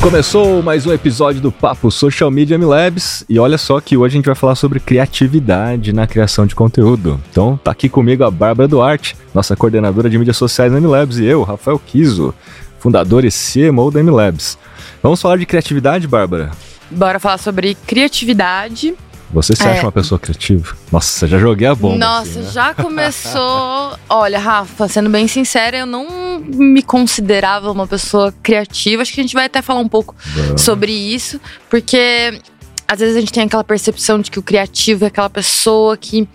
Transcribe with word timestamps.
Começou 0.00 0.62
mais 0.62 0.86
um 0.86 0.92
episódio 0.94 1.42
do 1.42 1.52
Papo 1.52 1.90
Social 1.90 2.30
Media 2.30 2.56
MLabs 2.56 3.22
e 3.28 3.38
olha 3.38 3.58
só 3.58 3.82
que 3.82 3.98
hoje 3.98 4.14
a 4.14 4.16
gente 4.16 4.24
vai 4.26 4.34
falar 4.34 4.54
sobre 4.54 4.80
criatividade 4.80 5.92
na 5.92 6.06
criação 6.06 6.46
de 6.46 6.54
conteúdo. 6.54 7.20
Então 7.30 7.60
tá 7.62 7.70
aqui 7.70 7.86
comigo 7.86 8.24
a 8.24 8.30
Bárbara 8.30 8.66
Duarte, 8.66 9.14
nossa 9.34 9.54
coordenadora 9.54 10.08
de 10.08 10.18
mídias 10.18 10.38
sociais 10.38 10.72
da 10.72 10.80
MLabs 10.80 11.18
e 11.18 11.26
eu, 11.26 11.42
Rafael 11.42 11.78
Kiso, 11.78 12.34
fundador 12.78 13.26
e 13.26 13.28
CMO 13.30 13.90
da 13.90 14.02
MLabs. 14.02 14.56
Vamos 15.02 15.20
falar 15.20 15.36
de 15.36 15.44
criatividade, 15.44 16.08
Bárbara? 16.08 16.50
Bora 16.90 17.20
falar 17.20 17.36
sobre 17.36 17.74
criatividade 17.86 18.94
você 19.32 19.54
se 19.54 19.62
é. 19.62 19.72
acha 19.72 19.82
uma 19.82 19.92
pessoa 19.92 20.18
criativa? 20.18 20.76
Nossa, 20.90 21.26
já 21.26 21.38
joguei 21.38 21.66
a 21.66 21.74
bomba. 21.74 21.98
Nossa, 21.98 22.30
assim, 22.30 22.40
né? 22.40 22.50
já 22.50 22.74
começou. 22.74 23.98
Olha, 24.08 24.38
Rafa, 24.38 24.88
sendo 24.88 25.08
bem 25.08 25.28
sincera, 25.28 25.78
eu 25.78 25.86
não 25.86 26.40
me 26.40 26.82
considerava 26.82 27.70
uma 27.70 27.86
pessoa 27.86 28.34
criativa. 28.42 29.02
Acho 29.02 29.12
que 29.12 29.20
a 29.20 29.22
gente 29.22 29.34
vai 29.34 29.46
até 29.46 29.62
falar 29.62 29.80
um 29.80 29.88
pouco 29.88 30.14
sobre 30.56 30.92
isso, 30.92 31.40
porque 31.68 32.40
às 32.88 32.98
vezes 32.98 33.16
a 33.16 33.20
gente 33.20 33.32
tem 33.32 33.44
aquela 33.44 33.62
percepção 33.62 34.18
de 34.20 34.30
que 34.30 34.38
o 34.38 34.42
criativo 34.42 35.04
é 35.04 35.08
aquela 35.08 35.30
pessoa 35.30 35.96
que 35.96 36.28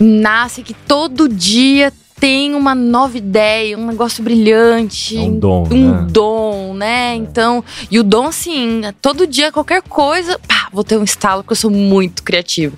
nasce, 0.00 0.62
que 0.62 0.74
todo 0.74 1.28
dia 1.28 1.92
tem 2.18 2.54
uma 2.54 2.74
nova 2.74 3.18
ideia, 3.18 3.76
um 3.76 3.86
negócio 3.86 4.22
brilhante. 4.22 5.16
É 5.16 5.20
um 5.20 5.38
dom. 5.38 5.68
Um 5.70 5.90
né? 5.92 6.06
dom, 6.10 6.74
né? 6.74 7.14
Então, 7.14 7.64
e 7.90 7.98
o 7.98 8.02
dom, 8.02 8.28
assim, 8.28 8.82
todo 9.02 9.26
dia, 9.26 9.52
qualquer 9.52 9.82
coisa, 9.82 10.38
pá, 10.46 10.68
vou 10.72 10.84
ter 10.84 10.96
um 10.96 11.04
estalo, 11.04 11.42
porque 11.42 11.52
eu 11.52 11.56
sou 11.56 11.70
muito 11.70 12.22
criativa. 12.22 12.76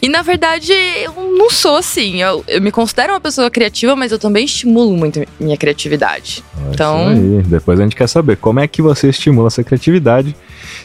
E 0.00 0.08
na 0.08 0.22
verdade, 0.22 0.72
eu 0.72 1.12
não 1.36 1.50
sou 1.50 1.76
assim. 1.76 2.22
Eu, 2.22 2.44
eu 2.48 2.60
me 2.60 2.70
considero 2.70 3.12
uma 3.12 3.20
pessoa 3.20 3.50
criativa, 3.50 3.94
mas 3.96 4.12
eu 4.12 4.18
também 4.18 4.44
estimulo 4.44 4.96
muito 4.96 5.22
minha 5.38 5.56
criatividade. 5.56 6.42
É 6.56 6.74
então. 6.74 7.08
Aí. 7.08 7.42
Depois 7.42 7.78
a 7.78 7.82
gente 7.82 7.96
quer 7.96 8.08
saber 8.08 8.36
como 8.36 8.60
é 8.60 8.68
que 8.68 8.82
você 8.82 9.08
estimula 9.08 9.48
essa 9.48 9.62
criatividade 9.62 10.34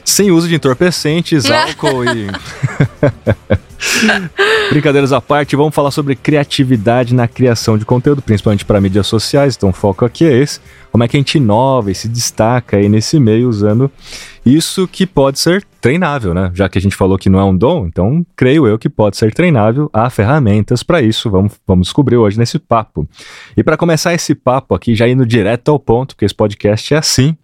sem 0.03 0.31
uso 0.31 0.47
de 0.47 0.55
entorpecentes, 0.55 1.45
álcool 1.49 2.05
e. 2.05 2.27
Brincadeiras 4.69 5.11
à 5.11 5.19
parte, 5.19 5.55
vamos 5.55 5.73
falar 5.73 5.91
sobre 5.91 6.15
criatividade 6.15 7.13
na 7.13 7.27
criação 7.27 7.77
de 7.77 7.85
conteúdo, 7.85 8.21
principalmente 8.21 8.63
para 8.65 8.79
mídias 8.79 9.07
sociais. 9.07 9.55
Então, 9.55 9.69
o 9.69 9.73
foco 9.73 10.05
aqui 10.05 10.25
é 10.25 10.37
esse. 10.37 10.59
Como 10.91 11.03
é 11.03 11.07
que 11.07 11.17
a 11.17 11.19
gente 11.19 11.37
inova 11.37 11.91
e 11.91 11.95
se 11.95 12.07
destaca 12.07 12.77
aí 12.77 12.89
nesse 12.89 13.19
meio 13.19 13.49
usando 13.49 13.91
isso 14.45 14.87
que 14.87 15.05
pode 15.05 15.39
ser 15.39 15.63
treinável, 15.79 16.33
né? 16.33 16.51
Já 16.53 16.67
que 16.67 16.77
a 16.77 16.81
gente 16.81 16.95
falou 16.95 17.17
que 17.17 17.29
não 17.29 17.39
é 17.39 17.43
um 17.43 17.55
dom, 17.55 17.85
então 17.85 18.25
creio 18.35 18.67
eu 18.67 18.77
que 18.77 18.89
pode 18.89 19.15
ser 19.15 19.33
treinável. 19.33 19.89
Há 19.93 20.09
ferramentas 20.09 20.83
para 20.83 21.01
isso. 21.01 21.29
Vamos, 21.29 21.53
vamos 21.65 21.87
descobrir 21.87 22.17
hoje 22.17 22.37
nesse 22.37 22.57
papo. 22.57 23.07
E 23.55 23.63
para 23.63 23.77
começar 23.77 24.13
esse 24.13 24.33
papo 24.33 24.73
aqui, 24.73 24.95
já 24.95 25.07
indo 25.07 25.25
direto 25.25 25.69
ao 25.69 25.79
ponto, 25.79 26.15
porque 26.15 26.25
esse 26.25 26.35
podcast 26.35 26.93
é 26.93 26.97
assim. 26.97 27.37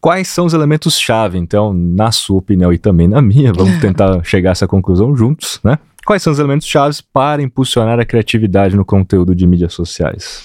Quais 0.00 0.28
são 0.28 0.46
os 0.46 0.54
elementos-chave, 0.54 1.36
então, 1.36 1.74
na 1.74 2.10
sua 2.10 2.38
opinião 2.38 2.72
e 2.72 2.78
também 2.78 3.06
na 3.06 3.20
minha? 3.20 3.52
Vamos 3.52 3.78
tentar 3.82 4.24
chegar 4.24 4.50
a 4.50 4.52
essa 4.52 4.66
conclusão 4.66 5.14
juntos, 5.14 5.60
né? 5.62 5.78
Quais 6.06 6.22
são 6.22 6.32
os 6.32 6.38
elementos-chave 6.38 6.96
para 7.12 7.42
impulsionar 7.42 8.00
a 8.00 8.04
criatividade 8.04 8.74
no 8.74 8.84
conteúdo 8.84 9.34
de 9.34 9.46
mídias 9.46 9.74
sociais? 9.74 10.42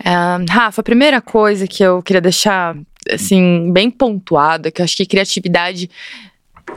Uh, 0.00 0.44
Rafa, 0.48 0.80
a 0.80 0.84
primeira 0.84 1.20
coisa 1.20 1.66
que 1.66 1.82
eu 1.82 2.02
queria 2.02 2.20
deixar 2.20 2.76
assim 3.10 3.72
bem 3.72 3.90
pontuada, 3.90 4.70
que 4.70 4.82
eu 4.82 4.84
acho 4.84 4.96
que 4.96 5.06
criatividade 5.06 5.90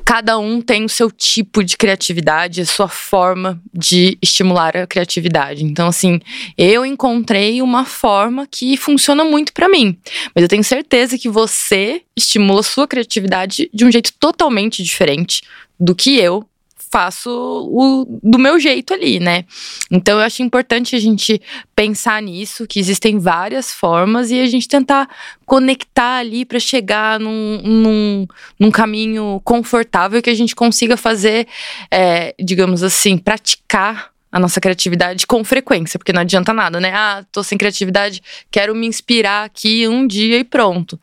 cada 0.05 0.37
um 0.37 0.61
tem 0.61 0.85
o 0.85 0.89
seu 0.89 1.09
tipo 1.09 1.63
de 1.63 1.77
criatividade, 1.77 2.61
a 2.61 2.65
sua 2.65 2.87
forma 2.87 3.61
de 3.73 4.17
estimular 4.21 4.75
a 4.77 4.87
criatividade. 4.87 5.63
Então, 5.63 5.87
assim, 5.87 6.19
eu 6.57 6.85
encontrei 6.85 7.61
uma 7.61 7.85
forma 7.85 8.47
que 8.49 8.77
funciona 8.77 9.23
muito 9.23 9.53
para 9.53 9.69
mim, 9.69 9.97
mas 10.33 10.41
eu 10.41 10.47
tenho 10.47 10.63
certeza 10.63 11.17
que 11.17 11.29
você 11.29 12.01
estimula 12.15 12.59
a 12.59 12.63
sua 12.63 12.87
criatividade 12.87 13.69
de 13.73 13.85
um 13.85 13.91
jeito 13.91 14.13
totalmente 14.19 14.83
diferente 14.83 15.41
do 15.79 15.95
que 15.95 16.17
eu 16.17 16.45
faço 16.93 17.31
o, 17.31 18.19
do 18.21 18.37
meu 18.37 18.59
jeito 18.59 18.93
ali, 18.93 19.19
né? 19.19 19.45
Então 19.89 20.19
eu 20.19 20.23
acho 20.23 20.43
importante 20.43 20.95
a 20.95 20.99
gente 20.99 21.41
pensar 21.75 22.21
nisso, 22.21 22.67
que 22.67 22.79
existem 22.79 23.17
várias 23.17 23.73
formas 23.73 24.29
e 24.29 24.39
a 24.39 24.45
gente 24.45 24.67
tentar 24.67 25.09
conectar 25.43 26.17
ali 26.17 26.45
para 26.45 26.59
chegar 26.59 27.19
num, 27.19 27.59
num, 27.63 28.27
num, 28.59 28.69
caminho 28.69 29.41
confortável 29.43 30.21
que 30.21 30.29
a 30.29 30.35
gente 30.35 30.55
consiga 30.55 30.95
fazer, 30.95 31.47
é, 31.89 32.35
digamos 32.39 32.83
assim, 32.83 33.17
praticar 33.17 34.11
a 34.31 34.39
nossa 34.39 34.61
criatividade 34.61 35.25
com 35.25 35.43
frequência, 35.43 35.97
porque 35.97 36.13
não 36.13 36.21
adianta 36.21 36.53
nada, 36.53 36.79
né? 36.79 36.91
Ah, 36.93 37.25
tô 37.31 37.43
sem 37.43 37.57
criatividade, 37.57 38.21
quero 38.51 38.75
me 38.75 38.85
inspirar 38.85 39.45
aqui 39.45 39.87
um 39.87 40.05
dia 40.05 40.37
e 40.37 40.43
pronto. 40.43 40.99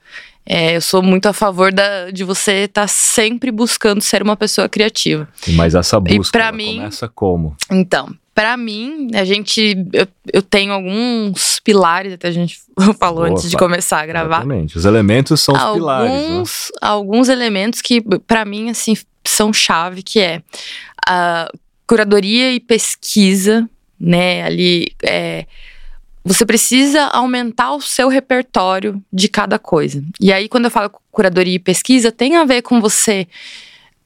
É, 0.52 0.74
eu 0.74 0.80
sou 0.80 1.00
muito 1.00 1.26
a 1.26 1.32
favor 1.32 1.72
da, 1.72 2.10
de 2.10 2.24
você 2.24 2.64
estar 2.64 2.82
tá 2.82 2.88
sempre 2.88 3.52
buscando 3.52 4.00
ser 4.00 4.20
uma 4.20 4.36
pessoa 4.36 4.68
criativa. 4.68 5.28
Mas 5.50 5.76
essa 5.76 6.00
busca 6.00 6.48
e 6.48 6.52
mim, 6.52 6.76
começa 6.78 7.08
como? 7.08 7.56
Então, 7.70 8.12
para 8.34 8.56
mim, 8.56 9.10
a 9.14 9.24
gente. 9.24 9.76
Eu, 9.92 10.08
eu, 10.32 10.42
tenho 10.42 10.72
alguns 10.72 11.60
pilares, 11.60 12.14
até 12.14 12.26
a 12.26 12.32
gente 12.32 12.58
falou 12.98 13.26
antes 13.26 13.48
de 13.48 13.56
começar 13.56 14.00
a 14.00 14.06
gravar. 14.06 14.38
Exatamente. 14.38 14.76
Os 14.76 14.84
elementos 14.84 15.40
são 15.40 15.54
os 15.54 15.60
alguns, 15.60 15.78
pilares. 15.78 16.10
Né? 16.12 16.78
Alguns 16.82 17.28
elementos 17.28 17.80
que, 17.80 18.02
para 18.26 18.44
mim, 18.44 18.70
assim, 18.70 18.96
são 19.24 19.52
chave, 19.52 20.02
que 20.02 20.18
é 20.18 20.42
a 21.06 21.48
curadoria 21.86 22.52
e 22.52 22.58
pesquisa, 22.58 23.70
né? 24.00 24.42
Ali. 24.42 24.96
É, 25.00 25.46
você 26.32 26.46
precisa 26.46 27.06
aumentar 27.06 27.72
o 27.72 27.80
seu 27.80 28.06
repertório 28.06 29.02
de 29.12 29.28
cada 29.28 29.58
coisa. 29.58 30.00
E 30.20 30.32
aí, 30.32 30.48
quando 30.48 30.66
eu 30.66 30.70
falo 30.70 30.92
curadoria 31.10 31.56
e 31.56 31.58
pesquisa, 31.58 32.12
tem 32.12 32.36
a 32.36 32.44
ver 32.44 32.62
com 32.62 32.80
você 32.80 33.26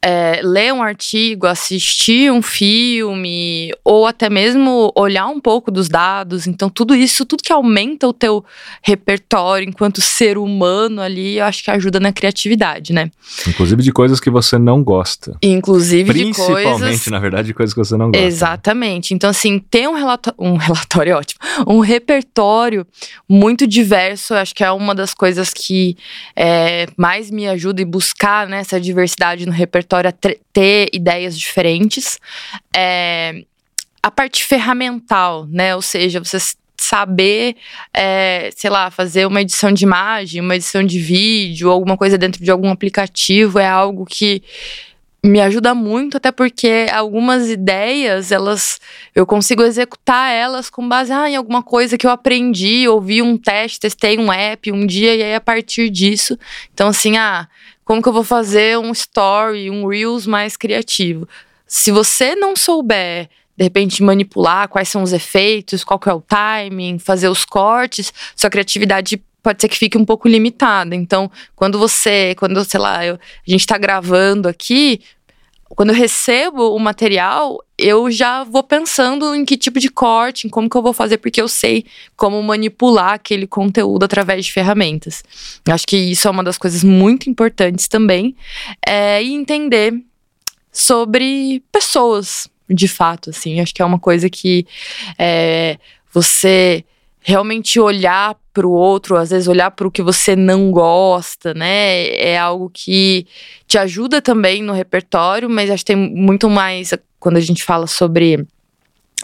é, 0.07 0.43
ler 0.43 0.71
um 0.71 0.83
artigo, 0.83 1.47
assistir 1.47 2.31
um 2.31 2.43
filme, 2.43 3.73
ou 3.83 4.07
até 4.07 4.29
mesmo 4.29 4.93
olhar 4.95 5.27
um 5.29 5.41
pouco 5.41 5.71
dos 5.71 5.89
dados. 5.89 6.47
Então, 6.47 6.69
tudo 6.69 6.95
isso, 6.95 7.25
tudo 7.25 7.43
que 7.43 7.51
aumenta 7.51 8.07
o 8.07 8.13
teu 8.13 8.45
repertório 8.83 9.67
enquanto 9.67 10.03
ser 10.03 10.37
humano 10.37 11.01
ali, 11.01 11.39
eu 11.39 11.47
acho 11.47 11.65
que 11.65 11.71
ajuda 11.71 11.99
na 11.99 12.13
criatividade, 12.13 12.93
né? 12.93 13.11
Inclusive 13.49 13.83
de 13.83 13.93
coisas 13.93 14.21
que 14.21 14.29
você 14.29 14.59
não 14.59 14.85
gosta. 14.85 15.39
Inclusive 15.43 16.13
de 16.13 16.35
coisas... 16.35 16.55
Principalmente, 16.55 17.11
na 17.11 17.19
verdade, 17.19 17.47
de 17.47 17.55
coisas 17.55 17.73
que 17.73 17.79
você 17.79 17.97
não 17.97 18.11
gosta. 18.11 18.27
Exatamente. 18.27 19.15
Então, 19.15 19.31
assim, 19.31 19.59
ter 19.59 19.89
um, 19.89 19.95
relato... 19.95 20.35
um 20.39 20.57
relatório 20.57 21.13
é 21.13 21.17
ótimo. 21.17 21.41
Um 21.67 21.81
repertório 21.81 22.87
muito 23.27 23.67
diverso, 23.67 24.35
eu 24.35 24.39
acho 24.39 24.55
que 24.55 24.63
é 24.63 24.71
uma 24.71 24.95
das 24.95 25.15
coisas 25.15 25.51
que 25.51 25.97
é, 26.37 26.89
mais 26.95 27.31
me 27.31 27.49
ajuda 27.49 27.81
em 27.81 27.87
buscar 27.87 28.47
né, 28.47 28.59
essa 28.59 28.79
diversidade 28.79 29.47
no 29.47 29.53
repertório 29.53 29.94
a 29.97 30.13
ter 30.13 30.89
ideias 30.93 31.39
diferentes. 31.39 32.19
É, 32.75 33.45
a 34.03 34.11
parte 34.11 34.45
ferramental, 34.45 35.47
né? 35.47 35.75
Ou 35.75 35.83
seja, 35.83 36.23
você 36.23 36.39
saber, 36.77 37.57
é, 37.93 38.51
sei 38.55 38.69
lá, 38.69 38.91
fazer 38.91 39.27
uma 39.27 39.41
edição 39.41 39.73
de 39.73 39.85
imagem, 39.85 40.41
uma 40.41 40.57
edição 40.57 40.85
de 40.85 40.99
vídeo, 40.99 41.71
alguma 41.71 41.97
coisa 41.97 42.19
dentro 42.19 42.45
de 42.45 42.51
algum 42.51 42.71
aplicativo 42.71 43.59
é 43.59 43.67
algo 43.67 44.05
que 44.05 44.43
me 45.25 45.41
ajuda 45.41 45.75
muito, 45.75 46.19
até 46.19 46.31
porque 46.31 46.87
algumas 46.93 47.49
ideias, 47.49 48.31
elas 48.31 48.79
eu 49.15 49.25
consigo 49.25 49.63
executar 49.63 50.31
elas 50.31 50.69
com 50.69 50.87
base 50.87 51.11
ah, 51.13 51.31
em 51.31 51.35
alguma 51.35 51.63
coisa 51.63 51.97
que 51.97 52.07
eu 52.07 52.11
aprendi, 52.11 52.87
ouvi 52.87 53.23
um 53.23 53.39
teste, 53.39 53.81
testei 53.81 54.19
um 54.19 54.31
app 54.31 54.71
um 54.71 54.85
dia, 54.87 55.15
e 55.15 55.23
aí 55.23 55.35
a 55.35 55.41
partir 55.41 55.89
disso. 55.89 56.39
Então, 56.75 56.89
assim, 56.89 57.17
ah, 57.17 57.49
como 57.85 58.03
que 58.03 58.09
eu 58.09 58.13
vou 58.13 58.25
fazer 58.25 58.79
um 58.79 58.93
story, 58.93 59.71
um 59.71 59.87
Reels 59.87 60.27
mais 60.27 60.57
criativo? 60.57 61.29
Se 61.67 61.91
você 61.91 62.35
não 62.35 62.57
souber, 62.57 63.29
de 63.57 63.65
repente, 63.65 64.03
manipular 64.03 64.69
quais 64.69 64.89
são 64.89 65.03
os 65.03 65.13
efeitos, 65.13 65.85
qual 65.85 65.99
que 65.99 66.09
é 66.09 66.13
o 66.13 66.21
timing, 66.21 66.99
fazer 66.99 67.29
os 67.29 67.45
cortes, 67.45 68.13
sua 68.35 68.51
criatividade 68.51 69.23
pode 69.43 69.61
ser 69.61 69.69
que 69.69 69.77
fique 69.77 69.99
um 69.99 70.05
pouco 70.05 70.27
limitada. 70.27 70.95
Então, 70.95 71.31
quando 71.55 71.79
você, 71.79 72.35
quando, 72.37 72.65
sei 72.65 72.81
lá, 72.81 73.05
eu, 73.05 73.15
a 73.15 73.51
gente 73.51 73.61
está 73.61 73.77
gravando 73.77 74.49
aqui, 74.49 75.01
quando 75.69 75.91
eu 75.91 75.95
recebo 75.95 76.75
o 76.75 76.79
material, 76.79 77.59
eu 77.77 78.11
já 78.11 78.45
vou 78.45 78.63
pensando 78.63 79.35
em 79.35 79.45
que 79.45 79.57
tipo 79.57 79.81
de 79.81 79.89
corte, 79.89 80.47
em 80.47 80.51
como 80.51 80.71
que 80.71 80.77
eu 80.77 80.83
vou 80.83 80.93
fazer, 80.93 81.19
porque 81.19 81.41
eu 81.41 81.49
sei 81.49 81.85
como 82.17 82.41
manipular 82.43 83.15
aquele 83.15 83.47
conteúdo 83.47 84.05
através 84.05 84.47
de 84.47 84.53
ferramentas. 84.53 85.23
Acho 85.69 85.87
que 85.87 85.97
isso 85.97 86.29
é 86.29 86.31
uma 86.31 86.45
das 86.45 86.57
coisas 86.57 86.85
muito 86.85 87.29
importantes 87.29 87.89
também. 87.89 88.37
É, 88.87 89.23
e 89.23 89.33
entender 89.33 89.93
sobre 90.73 91.63
pessoas, 91.73 92.49
de 92.69 92.89
fato, 92.89 93.31
assim. 93.31 93.61
Acho 93.61 93.75
que 93.75 93.83
é 93.83 93.85
uma 93.85 93.99
coisa 93.99 94.31
que 94.31 94.67
é, 95.19 95.79
você 96.13 96.85
realmente 97.27 97.81
olhar 97.81 98.37
para 98.53 98.67
o 98.67 98.71
outro, 98.71 99.17
às 99.17 99.31
vezes 99.31 99.49
olhar 99.49 99.71
para 99.71 99.89
o 99.89 99.91
que 99.91 100.03
você 100.03 100.37
não 100.37 100.71
gosta, 100.71 101.55
né? 101.55 102.07
É 102.11 102.39
algo 102.39 102.71
que 102.71 103.27
te 103.67 103.79
ajuda 103.79 104.21
também 104.21 104.63
no 104.63 104.75
repertório, 104.75 105.49
mas 105.49 105.71
acho 105.71 105.83
que 105.83 105.95
tem 105.95 105.97
muito 105.97 106.51
mais 106.51 106.93
quando 107.19 107.39
a 107.39 107.41
gente 107.41 107.65
fala 107.65 107.87
sobre 107.87 108.47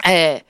é, 0.03 0.41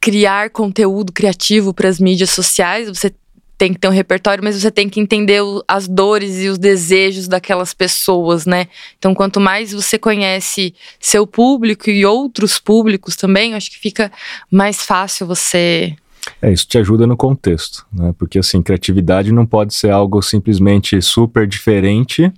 criar 0.00 0.48
conteúdo 0.48 1.12
criativo 1.12 1.74
para 1.74 1.90
as 1.90 2.00
mídias 2.00 2.30
sociais, 2.30 2.88
você 2.88 3.12
tem 3.58 3.74
que 3.74 3.78
ter 3.78 3.88
um 3.88 3.92
repertório, 3.92 4.42
mas 4.42 4.60
você 4.60 4.70
tem 4.70 4.88
que 4.88 4.98
entender 4.98 5.42
as 5.68 5.86
dores 5.86 6.40
e 6.40 6.48
os 6.48 6.58
desejos 6.58 7.28
daquelas 7.28 7.74
pessoas, 7.74 8.46
né? 8.46 8.66
Então, 8.98 9.14
quanto 9.14 9.38
mais 9.38 9.72
você 9.72 9.98
conhece 9.98 10.74
seu 10.98 11.26
público 11.26 11.90
e 11.90 12.06
outros 12.06 12.58
públicos 12.58 13.14
também, 13.14 13.54
acho 13.54 13.70
que 13.70 13.78
fica 13.78 14.10
mais 14.50 14.82
fácil 14.82 15.26
você 15.26 15.94
é, 16.40 16.52
isso 16.52 16.66
te 16.66 16.78
ajuda 16.78 17.06
no 17.06 17.16
contexto, 17.16 17.86
né? 17.92 18.14
Porque 18.18 18.38
assim, 18.38 18.62
criatividade 18.62 19.32
não 19.32 19.46
pode 19.46 19.74
ser 19.74 19.90
algo 19.90 20.22
simplesmente 20.22 21.00
super 21.02 21.46
diferente, 21.46 22.32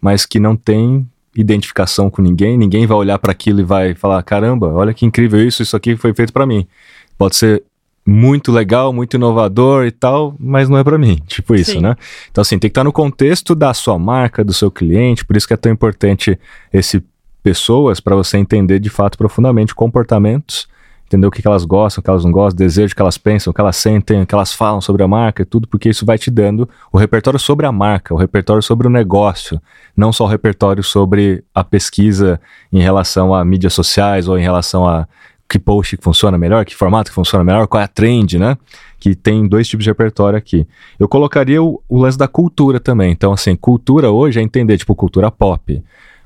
mas 0.00 0.26
que 0.26 0.38
não 0.38 0.56
tem 0.56 1.08
identificação 1.36 2.08
com 2.10 2.22
ninguém, 2.22 2.56
ninguém 2.56 2.86
vai 2.86 2.96
olhar 2.96 3.18
para 3.18 3.32
aquilo 3.32 3.60
e 3.60 3.64
vai 3.64 3.94
falar: 3.94 4.22
"Caramba, 4.22 4.72
olha 4.72 4.94
que 4.94 5.06
incrível 5.06 5.40
isso, 5.40 5.62
isso 5.62 5.76
aqui 5.76 5.96
foi 5.96 6.14
feito 6.14 6.32
para 6.32 6.46
mim". 6.46 6.66
Pode 7.18 7.36
ser 7.36 7.62
muito 8.06 8.52
legal, 8.52 8.92
muito 8.92 9.16
inovador 9.16 9.86
e 9.86 9.90
tal, 9.90 10.34
mas 10.38 10.68
não 10.68 10.76
é 10.76 10.84
para 10.84 10.98
mim, 10.98 11.18
tipo 11.26 11.54
isso, 11.54 11.72
Sim. 11.72 11.80
né? 11.80 11.96
Então 12.30 12.42
assim, 12.42 12.58
tem 12.58 12.68
que 12.68 12.72
estar 12.72 12.84
no 12.84 12.92
contexto 12.92 13.54
da 13.54 13.72
sua 13.72 13.98
marca, 13.98 14.44
do 14.44 14.52
seu 14.52 14.70
cliente, 14.70 15.24
por 15.24 15.36
isso 15.36 15.46
que 15.48 15.54
é 15.54 15.56
tão 15.56 15.72
importante 15.72 16.38
esse 16.72 17.02
pessoas 17.42 18.00
para 18.00 18.16
você 18.16 18.38
entender 18.38 18.78
de 18.78 18.88
fato 18.88 19.18
profundamente 19.18 19.74
comportamentos 19.74 20.66
entender 21.14 21.26
o 21.26 21.30
que, 21.30 21.40
que 21.40 21.48
elas 21.48 21.64
gostam, 21.64 22.00
o 22.00 22.04
que 22.04 22.10
elas 22.10 22.24
não 22.24 22.32
gostam, 22.32 22.54
o 22.54 22.58
desejo 22.58 22.94
que 22.94 23.00
elas 23.00 23.16
pensam, 23.16 23.50
o 23.50 23.54
que 23.54 23.60
elas 23.60 23.76
sentem, 23.76 24.22
o 24.22 24.26
que 24.26 24.34
elas 24.34 24.52
falam 24.52 24.80
sobre 24.80 25.02
a 25.02 25.08
marca 25.08 25.42
e 25.42 25.44
tudo, 25.44 25.68
porque 25.68 25.88
isso 25.88 26.04
vai 26.04 26.18
te 26.18 26.30
dando 26.30 26.68
o 26.92 26.98
repertório 26.98 27.38
sobre 27.38 27.66
a 27.66 27.72
marca, 27.72 28.12
o 28.12 28.16
repertório 28.16 28.62
sobre 28.62 28.86
o 28.86 28.90
negócio, 28.90 29.60
não 29.96 30.12
só 30.12 30.24
o 30.24 30.26
repertório 30.26 30.82
sobre 30.82 31.44
a 31.54 31.62
pesquisa 31.62 32.40
em 32.72 32.80
relação 32.80 33.34
a 33.34 33.44
mídias 33.44 33.72
sociais 33.72 34.28
ou 34.28 34.38
em 34.38 34.42
relação 34.42 34.86
a 34.86 35.06
que 35.48 35.58
post 35.58 35.96
que 35.96 36.02
funciona 36.02 36.36
melhor, 36.36 36.64
que 36.64 36.74
formato 36.74 37.10
que 37.10 37.14
funciona 37.14 37.44
melhor, 37.44 37.66
qual 37.66 37.80
é 37.80 37.84
a 37.84 37.88
trend, 37.88 38.38
né? 38.38 38.56
Que 38.98 39.14
tem 39.14 39.46
dois 39.46 39.68
tipos 39.68 39.84
de 39.84 39.90
repertório 39.90 40.38
aqui. 40.38 40.66
Eu 40.98 41.06
colocaria 41.06 41.62
o, 41.62 41.82
o 41.88 41.98
lance 41.98 42.16
da 42.16 42.26
cultura 42.26 42.80
também. 42.80 43.12
Então, 43.12 43.30
assim, 43.30 43.54
cultura 43.54 44.10
hoje 44.10 44.40
é 44.40 44.42
entender, 44.42 44.78
tipo, 44.78 44.94
cultura 44.94 45.30
pop 45.30 45.82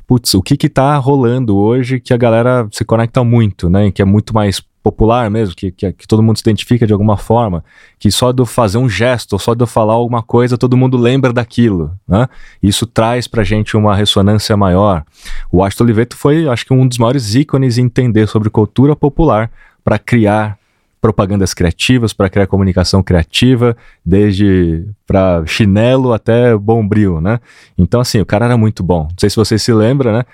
putz, 0.09 0.33
o 0.33 0.43
que 0.43 0.57
que 0.57 0.71
tá 0.71 0.97
rolando 0.97 1.55
hoje 1.55 2.01
que 2.01 2.15
a 2.15 2.17
galera 2.17 2.67
se 2.73 2.83
conecta 2.83 3.23
muito, 3.23 3.69
né? 3.69 3.93
Que 3.93 4.01
é 4.01 4.05
muito 4.07 4.35
mais 4.35 4.59
popular 4.83 5.31
mesmo, 5.31 5.55
que, 5.55 5.71
que, 5.71 5.93
que, 5.93 6.07
todo 6.07 6.23
mundo 6.23 6.37
se 6.37 6.43
identifica 6.43 6.87
de 6.87 6.93
alguma 6.93 7.17
forma, 7.17 7.65
que 7.99 8.11
só 8.11 8.33
eu 8.37 8.47
fazer 8.47 8.79
um 8.79 8.89
gesto, 8.89 9.39
só 9.39 9.55
de 9.55 9.63
eu 9.63 9.67
falar 9.67 9.95
alguma 9.95 10.23
coisa, 10.23 10.57
todo 10.57 10.77
mundo 10.77 10.97
lembra 10.97 11.33
daquilo, 11.33 11.93
né? 12.07 12.29
Isso 12.63 12.87
traz 12.87 13.27
pra 13.27 13.45
gente 13.45 13.77
uma 13.77 13.95
ressonância 13.95 14.57
maior. 14.57 15.05
O 15.51 15.63
Ashton 15.63 15.85
Oliveto 15.85 16.17
foi, 16.17 16.49
acho 16.49 16.65
que, 16.65 16.73
um 16.73 16.87
dos 16.87 16.99
maiores 16.99 17.35
ícones 17.35 17.79
em 17.79 17.85
entender 17.85 18.27
sobre 18.29 18.51
cultura 18.51 18.95
popular 18.95 19.51
para 19.83 19.99
criar 19.99 20.59
propagandas 21.01 21.55
criativas, 21.55 22.13
para 22.13 22.29
criar 22.29 22.47
comunicação 22.47 23.03
criativa, 23.03 23.77
desde 24.05 24.85
para 25.07 25.45
chinelo 25.47 26.13
até 26.13 26.57
bombril, 26.57 27.21
né? 27.21 27.41
Então, 27.77 28.01
assim, 28.01 28.21
o 28.21 28.27
cara 28.27 28.47
era 28.47 28.57
muito 28.57 28.83
bom. 28.83 29.05
Não 29.05 29.17
sei 29.19 29.31
se 29.31 29.37
você 29.37 29.59
se 29.59 29.73
lembra, 29.73 30.13
né? 30.13 30.25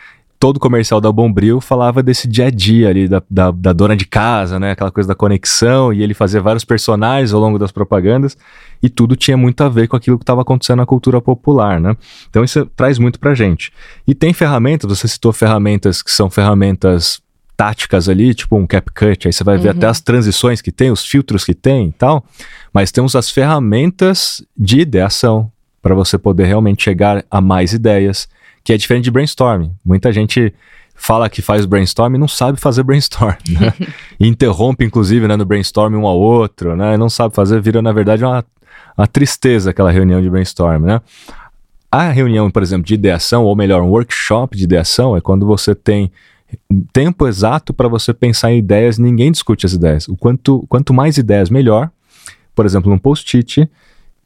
Todo 0.44 0.60
comercial 0.60 1.00
da 1.00 1.10
Bombril 1.10 1.58
falava 1.58 2.02
desse 2.02 2.28
dia 2.28 2.48
a 2.48 2.50
dia 2.50 2.90
ali, 2.90 3.08
da, 3.08 3.22
da, 3.30 3.50
da 3.50 3.72
dona 3.72 3.96
de 3.96 4.04
casa, 4.04 4.60
né? 4.60 4.72
Aquela 4.72 4.90
coisa 4.90 5.08
da 5.08 5.14
conexão, 5.14 5.90
e 5.90 6.02
ele 6.02 6.12
fazia 6.12 6.38
vários 6.38 6.66
personagens 6.66 7.32
ao 7.32 7.40
longo 7.40 7.58
das 7.58 7.72
propagandas, 7.72 8.36
e 8.82 8.90
tudo 8.90 9.16
tinha 9.16 9.38
muito 9.38 9.64
a 9.64 9.70
ver 9.70 9.88
com 9.88 9.96
aquilo 9.96 10.18
que 10.18 10.22
estava 10.22 10.42
acontecendo 10.42 10.80
na 10.80 10.84
cultura 10.84 11.18
popular, 11.18 11.80
né? 11.80 11.96
Então 12.28 12.44
isso 12.44 12.66
traz 12.76 12.98
muito 12.98 13.18
pra 13.18 13.32
gente. 13.32 13.72
E 14.06 14.14
tem 14.14 14.34
ferramentas, 14.34 14.98
você 14.98 15.08
citou 15.08 15.32
ferramentas 15.32 16.02
que 16.02 16.10
são 16.10 16.28
ferramentas 16.28 17.22
táticas 17.56 18.06
ali, 18.06 18.34
tipo 18.34 18.54
um 18.54 18.66
CapCut, 18.66 19.26
aí 19.26 19.32
você 19.32 19.42
vai 19.42 19.56
ver 19.56 19.70
até 19.70 19.86
uhum. 19.86 19.92
as 19.92 20.02
transições 20.02 20.60
que 20.60 20.70
tem, 20.70 20.90
os 20.90 21.06
filtros 21.06 21.42
que 21.42 21.54
tem 21.54 21.88
e 21.88 21.92
tal, 21.92 22.22
mas 22.70 22.92
temos 22.92 23.16
as 23.16 23.30
ferramentas 23.30 24.44
de 24.54 24.80
ideação 24.80 25.50
para 25.80 25.94
você 25.94 26.18
poder 26.18 26.44
realmente 26.44 26.84
chegar 26.84 27.24
a 27.30 27.40
mais 27.40 27.72
ideias, 27.72 28.28
que 28.64 28.72
é 28.72 28.76
diferente 28.76 29.04
de 29.04 29.10
brainstorming. 29.10 29.72
Muita 29.84 30.10
gente 30.10 30.52
fala 30.94 31.28
que 31.28 31.42
faz 31.42 31.66
brainstorm 31.66 32.14
e 32.14 32.18
não 32.18 32.28
sabe 32.28 32.58
fazer 32.58 32.82
brainstorm, 32.82 33.36
né? 33.50 33.74
e 34.18 34.26
interrompe, 34.26 34.84
inclusive, 34.84 35.28
né, 35.28 35.36
no 35.36 35.44
brainstorm 35.44 35.94
um 35.94 36.06
ao 36.06 36.18
outro, 36.18 36.74
né? 36.74 36.96
Não 36.96 37.10
sabe 37.10 37.34
fazer, 37.34 37.60
vira, 37.60 37.82
na 37.82 37.92
verdade, 37.92 38.24
uma, 38.24 38.44
uma 38.96 39.06
tristeza 39.06 39.70
aquela 39.70 39.90
reunião 39.90 40.22
de 40.22 40.30
brainstorm, 40.30 40.84
né? 40.84 41.00
A 41.90 42.08
reunião, 42.10 42.50
por 42.50 42.62
exemplo, 42.62 42.86
de 42.86 42.94
ideação, 42.94 43.44
ou 43.44 43.54
melhor, 43.54 43.82
um 43.82 43.88
workshop 43.88 44.56
de 44.56 44.64
ideação, 44.64 45.16
é 45.16 45.20
quando 45.20 45.46
você 45.46 45.74
tem 45.74 46.10
tempo 46.92 47.26
exato 47.26 47.72
para 47.72 47.88
você 47.88 48.12
pensar 48.12 48.52
em 48.52 48.58
ideias, 48.58 48.98
ninguém 48.98 49.30
discute 49.30 49.66
as 49.66 49.72
ideias. 49.72 50.08
O 50.08 50.16
quanto, 50.16 50.64
quanto 50.68 50.92
mais 50.92 51.18
ideias, 51.18 51.50
melhor. 51.50 51.90
Por 52.54 52.66
exemplo, 52.66 52.90
num 52.90 52.98
post-it, 52.98 53.68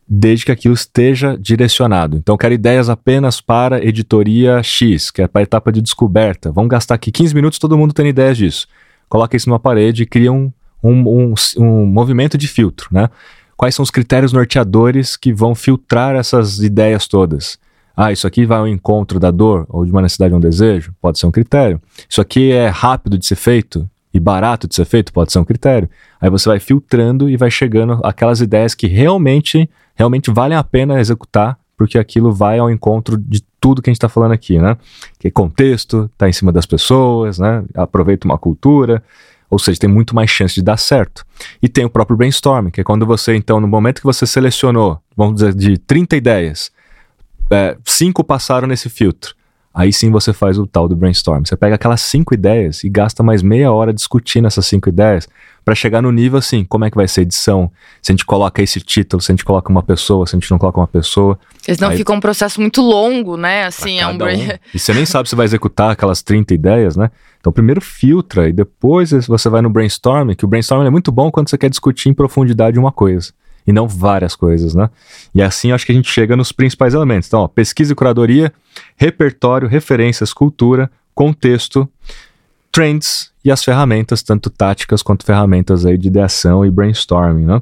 desde 0.08 0.46
que 0.46 0.52
aquilo 0.52 0.75
esteja 0.75 1.37
direcionado. 1.38 2.16
Então, 2.16 2.37
quero 2.37 2.55
ideias 2.55 2.88
apenas 2.88 3.40
para 3.40 3.84
editoria 3.84 4.62
X, 4.62 5.10
que 5.10 5.20
é 5.20 5.28
para 5.28 5.43
a 5.43 5.44
etapa 5.44 5.70
de 5.70 5.82
descoberta. 5.82 6.50
Vamos 6.50 6.70
gastar 6.70 6.94
aqui 6.94 7.12
15 7.12 7.34
minutos, 7.34 7.58
todo 7.58 7.76
mundo 7.76 7.93
tendo 7.93 8.08
ideias 8.08 8.38
disso. 8.38 8.66
Coloca 9.08 9.37
isso 9.37 9.49
numa 9.49 9.60
parede 9.60 10.05
e 10.05 10.06
cria 10.06 10.32
um, 10.32 10.50
um, 10.82 10.93
um, 10.93 11.34
um 11.58 11.87
movimento 11.87 12.38
de 12.38 12.49
filtro, 12.49 12.88
né? 12.90 13.10
Quais 13.56 13.75
são 13.75 13.82
os 13.82 13.90
critérios 13.90 14.32
norteadores 14.32 15.16
que 15.16 15.32
vão 15.32 15.55
filtrar 15.55 16.14
essas 16.14 16.61
ideias 16.61 17.08
todas? 17.08 17.58
Ah, 17.96 18.12
isso 18.12 18.28
aqui 18.28 18.46
vai 18.46 18.58
ao 18.58 18.69
encontro 18.69 19.19
da 19.19 19.32
dor 19.32 19.66
ou 19.69 19.84
de 19.84 19.90
uma 19.90 20.00
necessidade 20.00 20.32
ou 20.32 20.38
um 20.38 20.40
desejo? 20.40 20.94
Pode 21.00 21.19
ser 21.19 21.26
um 21.26 21.32
critério. 21.32 21.82
Isso 22.08 22.20
aqui 22.20 22.52
é 22.52 22.69
rápido 22.69 23.19
de 23.19 23.26
ser 23.26 23.34
feito 23.34 23.90
e 24.14 24.20
barato 24.20 24.69
de 24.69 24.76
ser 24.76 24.84
feito? 24.84 25.12
Pode 25.12 25.32
ser 25.32 25.40
um 25.40 25.44
critério. 25.44 25.90
Aí 26.20 26.31
você 26.31 26.49
vai 26.49 26.61
filtrando 26.61 27.28
e 27.28 27.37
vai 27.37 27.50
chegando 27.50 27.99
aquelas 28.04 28.40
ideias 28.40 28.75
que 28.75 28.87
realmente, 28.87 29.69
realmente 29.98 30.30
valem 30.30 30.56
a 30.56 30.62
pena 30.62 31.00
executar, 31.00 31.58
porque 31.76 31.98
aquilo 31.98 32.32
vai 32.32 32.58
ao 32.58 32.70
encontro 32.70 33.18
de 33.18 33.42
tudo 33.60 33.82
que 33.82 33.90
a 33.90 33.92
gente 33.92 33.98
está 33.98 34.08
falando 34.08 34.32
aqui, 34.32 34.58
né? 34.58 34.76
Que 35.18 35.28
é 35.28 35.30
contexto, 35.30 36.08
tá 36.16 36.28
em 36.28 36.32
cima 36.32 36.52
das 36.52 36.64
pessoas, 36.64 37.38
né? 37.38 37.64
Aproveita 37.74 38.26
uma 38.26 38.38
cultura, 38.38 39.02
ou 39.50 39.58
seja, 39.58 39.80
tem 39.80 39.90
muito 39.90 40.14
mais 40.14 40.30
chance 40.30 40.54
de 40.54 40.62
dar 40.62 40.76
certo. 40.76 41.26
E 41.60 41.68
tem 41.68 41.84
o 41.84 41.90
próprio 41.90 42.16
brainstorming, 42.16 42.70
que 42.70 42.80
é 42.80 42.84
quando 42.84 43.04
você, 43.04 43.34
então, 43.34 43.60
no 43.60 43.66
momento 43.66 44.00
que 44.00 44.06
você 44.06 44.24
selecionou, 44.24 45.00
vamos 45.16 45.36
dizer, 45.36 45.54
de 45.54 45.76
30 45.78 46.16
ideias, 46.16 46.70
é, 47.50 47.76
cinco 47.84 48.22
passaram 48.22 48.68
nesse 48.68 48.88
filtro. 48.88 49.34
Aí 49.72 49.92
sim 49.92 50.10
você 50.10 50.32
faz 50.32 50.58
o 50.58 50.66
tal 50.66 50.88
do 50.88 50.96
brainstorm. 50.96 51.44
Você 51.44 51.56
pega 51.56 51.76
aquelas 51.76 52.00
cinco 52.00 52.34
ideias 52.34 52.82
e 52.82 52.88
gasta 52.88 53.22
mais 53.22 53.42
meia 53.42 53.70
hora 53.70 53.92
discutindo 53.92 54.46
essas 54.46 54.66
cinco 54.66 54.88
ideias 54.88 55.28
para 55.64 55.74
chegar 55.74 56.00
no 56.00 56.10
nível 56.10 56.38
assim, 56.38 56.64
como 56.64 56.84
é 56.84 56.90
que 56.90 56.96
vai 56.96 57.06
ser 57.06 57.20
a 57.20 57.22
edição, 57.25 57.70
se 58.00 58.10
a 58.10 58.14
gente 58.14 58.25
coloca 58.25 58.62
esse 58.62 58.80
título, 58.80 59.20
se 59.20 59.30
a 59.30 59.34
gente 59.34 59.44
coloca 59.44 59.70
uma 59.70 59.82
pessoa, 59.82 60.26
se 60.26 60.34
a 60.34 60.38
gente 60.38 60.50
não 60.50 60.58
coloca 60.58 60.80
uma 60.80 60.87
pessoa. 60.87 61.38
Eles 61.66 61.78
não 61.78 61.90
fica 61.92 62.12
um 62.12 62.20
processo 62.20 62.60
muito 62.60 62.80
longo, 62.80 63.37
né? 63.37 63.64
Assim, 63.64 64.00
é 64.00 64.06
um... 64.06 64.12
um. 64.12 64.18
E 64.72 64.78
você 64.78 64.94
nem 64.94 65.04
sabe 65.04 65.28
se 65.28 65.37
vai 65.37 65.44
executar 65.44 65.90
aquelas 65.90 66.22
30 66.22 66.54
ideias, 66.54 66.96
né? 66.96 67.10
Então 67.38 67.52
primeiro 67.52 67.80
filtra 67.80 68.48
e 68.48 68.52
depois 68.52 69.10
você 69.26 69.48
vai 69.48 69.60
no 69.60 69.70
brainstorm, 69.70 70.34
que 70.34 70.44
o 70.44 70.48
brainstorm 70.48 70.87
é 70.87 70.90
muito 70.90 71.12
bom 71.12 71.30
quando 71.30 71.50
você 71.50 71.58
quer 71.58 71.68
discutir 71.68 72.08
em 72.08 72.14
profundidade 72.14 72.78
uma 72.78 72.90
coisa 72.90 73.32
e 73.68 73.72
não 73.72 73.87
várias 73.87 74.34
coisas, 74.34 74.75
né? 74.75 74.88
E 75.34 75.42
assim 75.42 75.72
acho 75.72 75.84
que 75.84 75.92
a 75.92 75.94
gente 75.94 76.10
chega 76.10 76.34
nos 76.34 76.52
principais 76.52 76.94
elementos. 76.94 77.28
Então, 77.28 77.40
ó, 77.40 77.48
pesquisa 77.48 77.92
e 77.92 77.94
curadoria, 77.94 78.50
repertório, 78.96 79.68
referências, 79.68 80.32
cultura, 80.32 80.90
contexto, 81.14 81.87
trends 82.72 83.30
e 83.44 83.50
as 83.50 83.62
ferramentas, 83.62 84.22
tanto 84.22 84.48
táticas 84.48 85.02
quanto 85.02 85.22
ferramentas 85.22 85.84
aí 85.84 85.98
de 85.98 86.08
ideação 86.08 86.64
e 86.64 86.70
brainstorming, 86.70 87.44
né? 87.44 87.60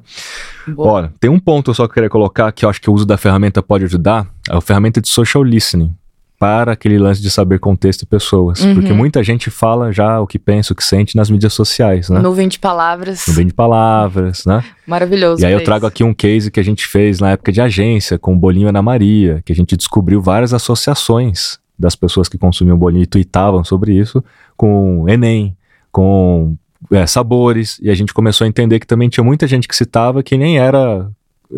Boa. 0.68 0.92
Olha, 0.92 1.12
tem 1.18 1.28
um 1.28 1.40
ponto 1.40 1.74
só 1.74 1.86
que 1.86 1.90
eu 1.90 1.94
queria 1.94 2.10
colocar 2.10 2.52
que 2.52 2.64
eu 2.64 2.68
acho 2.68 2.80
que 2.80 2.88
o 2.88 2.92
uso 2.92 3.04
da 3.04 3.16
ferramenta 3.16 3.60
pode 3.60 3.82
ajudar, 3.82 4.28
é 4.48 4.56
a 4.56 4.60
ferramenta 4.60 5.00
de 5.00 5.08
social 5.08 5.42
listening 5.42 5.92
para 6.38 6.72
aquele 6.72 6.98
lance 6.98 7.22
de 7.22 7.30
saber 7.30 7.58
contexto 7.58 8.02
e 8.02 8.06
pessoas. 8.06 8.60
Uhum. 8.60 8.74
Porque 8.74 8.92
muita 8.92 9.22
gente 9.22 9.50
fala 9.50 9.92
já 9.92 10.20
o 10.20 10.26
que 10.26 10.38
pensa, 10.38 10.72
o 10.72 10.76
que 10.76 10.84
sente 10.84 11.16
nas 11.16 11.30
mídias 11.30 11.54
sociais, 11.54 12.10
né? 12.10 12.20
Nuvem 12.20 12.48
de 12.48 12.58
palavras. 12.58 13.24
Nuvem 13.26 13.46
de 13.46 13.54
palavras, 13.54 14.44
né? 14.44 14.62
Maravilhoso. 14.86 15.42
E 15.42 15.46
aí 15.46 15.52
eu 15.52 15.64
trago 15.64 15.86
aqui 15.86 16.04
um 16.04 16.12
case 16.12 16.50
que 16.50 16.60
a 16.60 16.62
gente 16.62 16.86
fez 16.86 17.20
na 17.20 17.30
época 17.30 17.50
de 17.50 17.60
agência, 17.60 18.18
com 18.18 18.34
o 18.34 18.36
Bolinho 18.36 18.68
Ana 18.68 18.82
Maria, 18.82 19.42
que 19.44 19.52
a 19.52 19.56
gente 19.56 19.76
descobriu 19.76 20.20
várias 20.20 20.52
associações 20.52 21.58
das 21.78 21.94
pessoas 21.94 22.28
que 22.28 22.38
consumiam 22.38 22.76
bolinho 22.76 23.02
e 23.02 23.06
tweetavam 23.06 23.62
sobre 23.62 23.92
isso, 23.94 24.24
com 24.56 25.06
Enem, 25.08 25.56
com 25.92 26.56
é, 26.90 27.06
sabores, 27.06 27.78
e 27.82 27.90
a 27.90 27.94
gente 27.94 28.14
começou 28.14 28.44
a 28.44 28.48
entender 28.48 28.80
que 28.80 28.86
também 28.86 29.08
tinha 29.08 29.24
muita 29.24 29.46
gente 29.46 29.68
que 29.68 29.76
citava 29.76 30.22
que 30.22 30.36
nem 30.36 30.58
era 30.58 31.08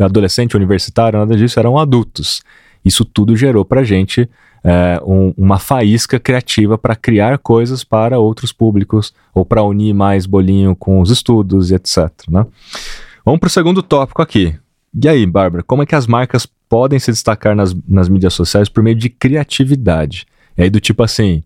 adolescente, 0.01 0.57
universitário, 0.57 1.19
nada 1.19 1.37
disso, 1.37 1.59
eram 1.59 1.79
adultos. 1.79 2.43
Isso 2.89 3.05
tudo 3.05 3.37
gerou 3.37 3.65
pra 3.65 3.85
gente 3.85 4.29
é, 4.65 5.01
um, 5.05 5.33
uma 5.37 5.59
faísca 5.59 6.19
criativa 6.19 6.79
para 6.79 6.97
criar 6.97 7.39
coisas 7.39 7.85
para 7.85 8.19
outros 8.19 8.53
públicos 8.53 9.13
ou 9.35 9.45
para 9.45 9.63
unir 9.63 9.95
mais 9.95 10.27
bolinho 10.27 10.75
com 10.75 11.01
os 11.01 11.11
estudos 11.11 11.71
e 11.71 11.75
etc. 11.75 12.11
Né? 12.29 12.47
Vamos 13.25 13.41
para 13.41 13.47
o 13.47 13.51
segundo 13.51 13.83
tópico 13.83 14.23
aqui. 14.23 14.57
E 15.01 15.07
aí, 15.07 15.27
Bárbara, 15.27 15.63
como 15.63 15.83
é 15.83 15.87
que 15.87 15.95
as 15.95 16.07
marcas 16.07 16.47
podem 16.69 16.99
se 16.99 17.11
destacar 17.11 17.55
nas, 17.55 17.77
nas 17.87 18.09
mídias 18.09 18.33
sociais 18.33 18.69
por 18.69 18.83
meio 18.83 18.97
de 18.97 19.11
criatividade? 19.11 20.27
E 20.57 20.63
aí, 20.63 20.71
do 20.71 20.81
tipo 20.81 21.03
assim, 21.03 21.43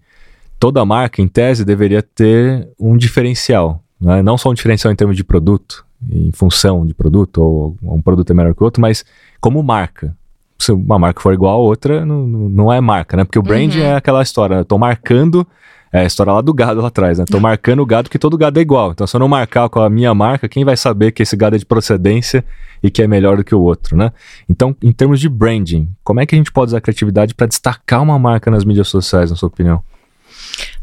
toda 0.60 0.84
marca, 0.84 1.20
em 1.20 1.26
tese, 1.26 1.64
deveria 1.64 2.02
ter 2.02 2.68
um 2.78 2.96
diferencial. 2.96 3.82
Né? 4.00 4.22
Não 4.22 4.38
só 4.38 4.48
um 4.50 4.54
diferencial 4.54 4.92
em 4.92 4.96
termos 4.96 5.16
de 5.16 5.24
produto, 5.24 5.84
em 6.08 6.32
função 6.32 6.86
de 6.86 6.94
produto, 6.94 7.38
ou 7.38 7.76
um 7.82 8.00
produto 8.00 8.30
é 8.30 8.34
melhor 8.34 8.54
que 8.54 8.62
o 8.62 8.64
outro, 8.64 8.80
mas 8.80 9.04
como 9.40 9.62
marca. 9.62 10.16
Se 10.62 10.72
uma 10.72 10.98
marca 10.98 11.20
for 11.20 11.34
igual 11.34 11.54
a 11.54 11.58
outra, 11.58 12.06
não, 12.06 12.26
não 12.26 12.72
é 12.72 12.80
marca, 12.80 13.16
né? 13.16 13.24
Porque 13.24 13.38
o 13.38 13.42
brand 13.42 13.74
uhum. 13.74 13.82
é 13.82 13.94
aquela 13.94 14.22
história, 14.22 14.58
né? 14.58 14.64
tô 14.64 14.78
marcando 14.78 15.46
é 15.92 16.00
a 16.00 16.04
história 16.04 16.32
lá 16.32 16.40
do 16.40 16.54
gado 16.54 16.80
lá 16.80 16.88
atrás, 16.88 17.18
né? 17.18 17.24
Tô 17.30 17.38
marcando 17.40 17.80
o 17.80 17.86
gado 17.86 18.08
que 18.08 18.18
todo 18.18 18.38
gado 18.38 18.58
é 18.58 18.62
igual. 18.62 18.92
Então, 18.92 19.06
se 19.06 19.14
eu 19.14 19.20
não 19.20 19.28
marcar 19.28 19.68
com 19.68 19.80
a 19.80 19.90
minha 19.90 20.14
marca, 20.14 20.48
quem 20.48 20.64
vai 20.64 20.76
saber 20.76 21.12
que 21.12 21.22
esse 21.22 21.36
gado 21.36 21.54
é 21.56 21.58
de 21.58 21.66
procedência 21.66 22.44
e 22.82 22.90
que 22.90 23.02
é 23.02 23.06
melhor 23.06 23.36
do 23.36 23.44
que 23.44 23.54
o 23.54 23.60
outro, 23.60 23.96
né? 23.96 24.10
Então, 24.48 24.74
em 24.82 24.90
termos 24.90 25.20
de 25.20 25.28
branding, 25.28 25.90
como 26.02 26.20
é 26.20 26.26
que 26.26 26.34
a 26.34 26.38
gente 26.38 26.50
pode 26.50 26.70
usar 26.70 26.78
a 26.78 26.80
criatividade 26.80 27.34
para 27.34 27.46
destacar 27.46 28.02
uma 28.02 28.18
marca 28.18 28.50
nas 28.50 28.64
mídias 28.64 28.88
sociais, 28.88 29.30
na 29.30 29.36
sua 29.36 29.48
opinião? 29.48 29.82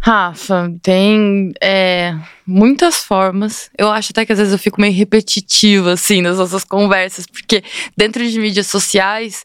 Rafa, 0.01 0.73
tem 0.81 1.51
é, 1.61 2.15
muitas 2.47 3.03
formas. 3.03 3.69
Eu 3.77 3.91
acho 3.91 4.11
até 4.11 4.25
que 4.25 4.31
às 4.31 4.37
vezes 4.37 4.53
eu 4.53 4.59
fico 4.59 4.79
meio 4.79 4.93
repetitiva, 4.93 5.93
assim, 5.93 6.21
nas 6.21 6.37
nossas 6.37 6.63
conversas, 6.63 7.25
porque 7.25 7.63
dentro 7.97 8.27
de 8.27 8.39
mídias 8.39 8.67
sociais, 8.67 9.43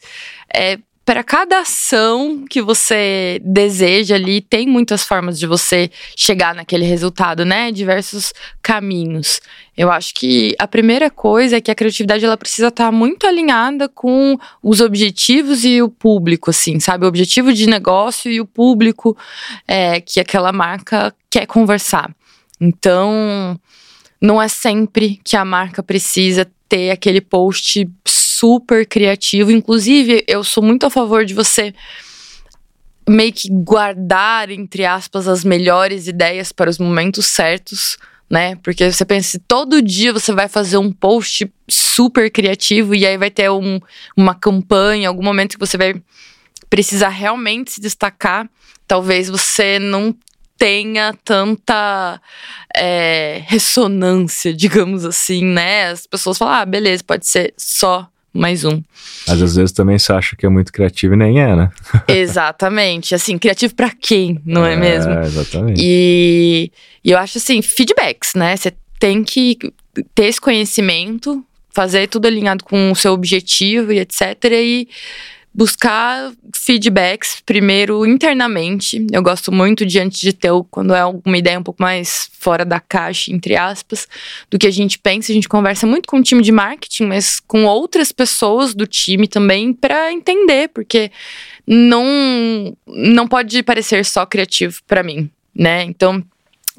é, 0.52 0.78
para 1.04 1.22
cada 1.22 1.60
ação 1.60 2.46
que 2.48 2.62
você 2.62 3.38
deseja 3.44 4.14
ali, 4.14 4.40
tem 4.40 4.66
muitas 4.66 5.04
formas 5.04 5.38
de 5.38 5.46
você 5.46 5.90
chegar 6.16 6.54
naquele 6.54 6.84
resultado, 6.84 7.44
né? 7.44 7.70
Diversos 7.70 8.32
caminhos. 8.62 9.38
Eu 9.76 9.90
acho 9.90 10.14
que 10.14 10.54
a 10.58 10.66
primeira 10.66 11.10
coisa 11.10 11.56
é 11.56 11.60
que 11.60 11.70
a 11.70 11.74
criatividade 11.74 12.24
ela 12.24 12.38
precisa 12.38 12.68
estar 12.68 12.90
muito 12.90 13.26
alinhada 13.26 13.86
com 13.86 14.38
os 14.62 14.80
objetivos 14.80 15.64
e 15.64 15.82
o 15.82 15.90
público, 15.90 16.48
assim, 16.48 16.80
sabe? 16.80 17.04
O 17.04 17.08
objetivo 17.08 17.52
de 17.52 17.66
negócio 17.66 18.30
e 18.30 18.40
o 18.40 18.46
público 18.46 19.16
é, 19.68 20.00
que 20.00 20.20
aquela 20.20 20.52
marca 20.52 21.14
quer 21.28 21.46
conversar. 21.46 22.14
Então, 22.58 23.60
não 24.18 24.40
é 24.40 24.48
sempre 24.48 25.20
que 25.22 25.36
a 25.36 25.44
marca 25.44 25.82
precisa 25.82 26.50
ter 26.66 26.90
aquele 26.90 27.20
post 27.20 27.86
super 28.44 28.86
criativo. 28.86 29.50
Inclusive, 29.50 30.22
eu 30.28 30.44
sou 30.44 30.62
muito 30.62 30.84
a 30.84 30.90
favor 30.90 31.24
de 31.24 31.32
você 31.32 31.72
meio 33.08 33.32
que 33.32 33.48
guardar, 33.50 34.50
entre 34.50 34.84
aspas, 34.84 35.26
as 35.26 35.42
melhores 35.44 36.06
ideias 36.06 36.52
para 36.52 36.68
os 36.68 36.78
momentos 36.78 37.24
certos, 37.24 37.96
né? 38.28 38.56
Porque 38.56 38.92
você 38.92 39.02
pensa, 39.02 39.40
todo 39.48 39.80
dia 39.80 40.12
você 40.12 40.30
vai 40.30 40.46
fazer 40.46 40.76
um 40.76 40.92
post 40.92 41.50
super 41.66 42.30
criativo 42.30 42.94
e 42.94 43.06
aí 43.06 43.16
vai 43.16 43.30
ter 43.30 43.50
um, 43.50 43.80
uma 44.14 44.34
campanha, 44.34 45.08
algum 45.08 45.22
momento 45.22 45.54
que 45.54 45.66
você 45.66 45.78
vai 45.78 45.94
precisar 46.68 47.08
realmente 47.08 47.72
se 47.72 47.80
destacar. 47.80 48.46
Talvez 48.86 49.30
você 49.30 49.78
não 49.78 50.14
tenha 50.58 51.14
tanta 51.24 52.20
é, 52.76 53.42
ressonância, 53.46 54.52
digamos 54.54 55.02
assim, 55.06 55.42
né? 55.46 55.88
As 55.88 56.06
pessoas 56.06 56.36
falam, 56.36 56.54
ah, 56.54 56.66
beleza, 56.66 57.02
pode 57.02 57.26
ser 57.26 57.54
só 57.56 58.06
mais 58.34 58.64
um. 58.64 58.82
Mas 59.28 59.40
às 59.40 59.54
vezes 59.54 59.72
também 59.72 59.98
você 59.98 60.12
acha 60.12 60.34
que 60.34 60.44
é 60.44 60.48
muito 60.48 60.72
criativo 60.72 61.14
e 61.14 61.16
nem 61.16 61.40
é, 61.40 61.54
né? 61.54 61.70
exatamente. 62.08 63.14
Assim, 63.14 63.38
criativo 63.38 63.74
para 63.74 63.90
quem, 63.90 64.40
não 64.44 64.66
é, 64.66 64.72
é 64.72 64.76
mesmo? 64.76 65.12
Exatamente. 65.12 65.80
E, 65.82 66.72
e 67.04 67.10
eu 67.12 67.18
acho 67.18 67.38
assim, 67.38 67.62
feedbacks, 67.62 68.34
né? 68.34 68.56
Você 68.56 68.74
tem 68.98 69.22
que 69.22 69.56
ter 70.14 70.24
esse 70.24 70.40
conhecimento, 70.40 71.44
fazer 71.70 72.08
tudo 72.08 72.26
alinhado 72.26 72.64
com 72.64 72.90
o 72.90 72.96
seu 72.96 73.12
objetivo 73.12 73.92
e 73.92 74.00
etc. 74.00 74.20
E 74.52 74.88
buscar 75.54 76.32
feedbacks 76.54 77.40
primeiro 77.46 78.04
internamente. 78.04 79.06
Eu 79.12 79.22
gosto 79.22 79.52
muito 79.52 79.86
de 79.86 80.00
antes 80.00 80.20
de 80.20 80.32
ter 80.32 80.50
quando 80.70 80.92
é 80.92 81.00
alguma 81.00 81.38
ideia 81.38 81.58
um 81.58 81.62
pouco 81.62 81.80
mais 81.80 82.28
fora 82.38 82.64
da 82.64 82.80
caixa, 82.80 83.32
entre 83.32 83.56
aspas, 83.56 84.08
do 84.50 84.58
que 84.58 84.66
a 84.66 84.70
gente 84.70 84.98
pensa. 84.98 85.30
A 85.30 85.34
gente 85.34 85.48
conversa 85.48 85.86
muito 85.86 86.08
com 86.08 86.18
o 86.18 86.22
time 86.22 86.42
de 86.42 86.50
marketing, 86.50 87.04
mas 87.04 87.38
com 87.38 87.64
outras 87.64 88.10
pessoas 88.10 88.74
do 88.74 88.86
time 88.86 89.28
também 89.28 89.72
para 89.72 90.12
entender, 90.12 90.68
porque 90.70 91.12
não 91.66 92.76
não 92.86 93.28
pode 93.28 93.62
parecer 93.62 94.04
só 94.04 94.26
criativo 94.26 94.80
para 94.86 95.02
mim, 95.02 95.30
né? 95.54 95.84
Então, 95.84 96.22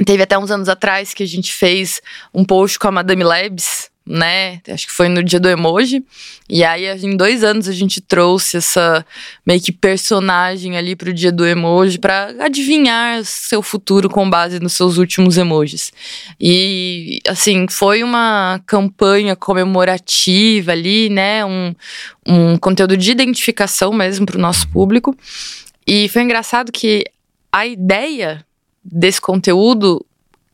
teve 0.06 0.22
até 0.22 0.38
uns 0.38 0.52
anos 0.52 0.68
atrás 0.68 1.14
que 1.14 1.24
a 1.24 1.28
gente 1.28 1.54
fez 1.54 2.02
um 2.34 2.44
post 2.44 2.78
com 2.78 2.90
a 2.90 2.92
Madame 2.92 3.24
Labs 3.24 3.90
né? 4.06 4.62
Acho 4.70 4.86
que 4.86 4.92
foi 4.92 5.10
no 5.10 5.24
dia 5.24 5.40
do 5.40 5.50
emoji. 5.50 6.04
E 6.48 6.64
aí, 6.64 6.86
em 7.04 7.18
dois 7.18 7.44
anos, 7.44 7.68
a 7.68 7.72
gente 7.72 8.00
trouxe 8.00 8.58
essa 8.58 9.04
meio 9.46 9.60
que 9.60 9.72
personagem 9.72 10.78
ali 10.78 10.96
pro 10.96 11.12
dia 11.12 11.32
do 11.32 11.46
emoji 11.46 11.98
para 11.98 12.36
adivinhar 12.40 13.24
seu 13.26 13.64
futuro 13.64 14.08
com 14.08 14.30
base 14.30 14.60
nos 14.60 14.74
seus 14.74 14.98
últimos 14.98 15.38
emojis. 15.38 15.92
E, 16.40 17.20
assim, 17.28 17.66
foi 17.68 18.04
uma 18.04 18.62
campanha 18.68 19.36
comemorativa 19.36 20.72
ali, 20.72 21.10
né? 21.10 21.44
Um, 21.44 21.74
um 22.28 22.58
conteúdo 22.58 22.96
de 22.96 23.12
identificação 23.12 23.92
mesmo 23.92 24.26
pro 24.26 24.40
nosso 24.40 24.68
público. 24.68 25.18
E 25.88 26.08
foi 26.10 26.22
engraçado 26.22 26.72
que 26.72 27.06
a 27.52 27.66
ideia 27.66 28.46
desse 28.84 29.20
conteúdo 29.20 30.05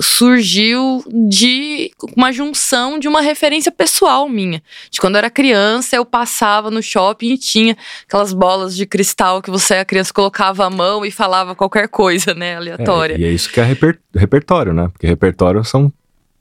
surgiu 0.02 1.04
de 1.08 1.92
uma 2.16 2.32
junção 2.32 3.00
de 3.00 3.08
uma 3.08 3.22
referência 3.22 3.72
pessoal 3.72 4.28
minha. 4.28 4.62
De 4.90 5.00
quando 5.00 5.16
eu 5.16 5.20
era 5.20 5.30
criança, 5.30 5.96
eu 5.96 6.06
passava 6.06 6.72
no 6.72 6.82
shopping 6.82 7.34
e 7.34 7.38
tinha 7.38 7.78
aquelas 8.08 8.34
bolas 8.34 8.76
de 8.76 8.86
cristal 8.86 9.42
que 9.42 9.50
você, 9.50 9.76
a 9.76 9.86
criança, 9.86 10.14
colocava 10.14 10.66
a 10.66 10.70
mão 10.70 11.06
e 11.06 11.12
falava 11.12 11.56
qualquer 11.56 11.88
coisa, 11.88 12.34
né, 12.34 12.56
aleatória. 12.56 13.16
É, 13.16 13.20
e 13.20 13.26
é 13.26 13.32
isso 13.32 13.52
que 13.52 13.60
é 13.60 13.64
reper 13.64 14.00
repertório, 14.14 14.74
né? 14.74 14.90
Porque 14.90 15.08
repertório 15.08 15.64
são 15.64 15.92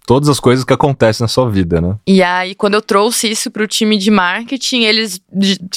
todas 0.06 0.28
as 0.28 0.40
coisas 0.40 0.64
que 0.64 0.72
acontecem 0.72 1.22
na 1.22 1.28
sua 1.28 1.48
vida, 1.48 1.80
né? 1.80 1.96
E 2.06 2.20
aí, 2.22 2.54
quando 2.54 2.74
eu 2.74 2.82
trouxe 2.82 3.30
isso 3.30 3.50
para 3.50 3.62
o 3.62 3.66
time 3.66 3.96
de 3.96 4.10
marketing, 4.10 4.82
eles, 4.82 5.20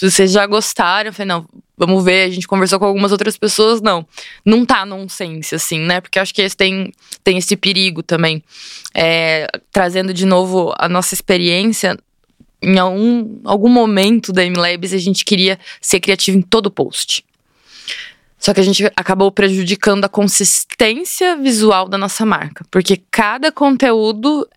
vocês 0.02 0.32
já 0.32 0.46
gostaram? 0.48 1.10
Eu 1.10 1.14
falei, 1.14 1.28
não, 1.28 1.46
vamos 1.78 2.04
ver, 2.04 2.24
a 2.24 2.30
gente 2.30 2.48
conversou 2.48 2.80
com 2.80 2.86
algumas 2.86 3.12
outras 3.12 3.38
pessoas, 3.38 3.82
não. 3.82 4.06
Não 4.46 4.66
tá 4.66 4.86
nonsense, 4.86 5.56
assim, 5.56 5.80
né? 5.80 6.02
Porque 6.02 6.20
acho 6.20 6.34
que 6.34 6.42
esse 6.42 6.56
tem, 6.56 6.92
tem 7.24 7.38
esse 7.38 7.56
perigo 7.56 8.04
também. 8.04 8.44
É, 8.94 9.48
trazendo 9.72 10.14
de 10.14 10.26
novo 10.26 10.74
a 10.78 10.88
nossa 10.88 11.14
experiência, 11.14 11.98
em 12.62 12.78
algum, 12.78 13.40
algum 13.44 13.70
momento 13.70 14.32
da 14.32 14.44
MLabs 14.46 14.94
a 14.94 14.98
gente 14.98 15.26
queria 15.26 15.60
ser 15.82 16.00
criativo 16.00 16.38
em 16.38 16.42
todo 16.42 16.72
post. 16.72 17.26
Só 18.40 18.54
que 18.54 18.60
a 18.60 18.64
gente 18.64 18.86
acabou 18.98 19.32
prejudicando 19.32 20.04
a 20.04 20.10
consistência 20.10 21.38
visual 21.38 21.88
da 21.88 21.98
nossa 21.98 22.26
marca, 22.26 22.66
porque 22.70 23.02
cada 23.10 23.52
conteúdo 23.52 24.48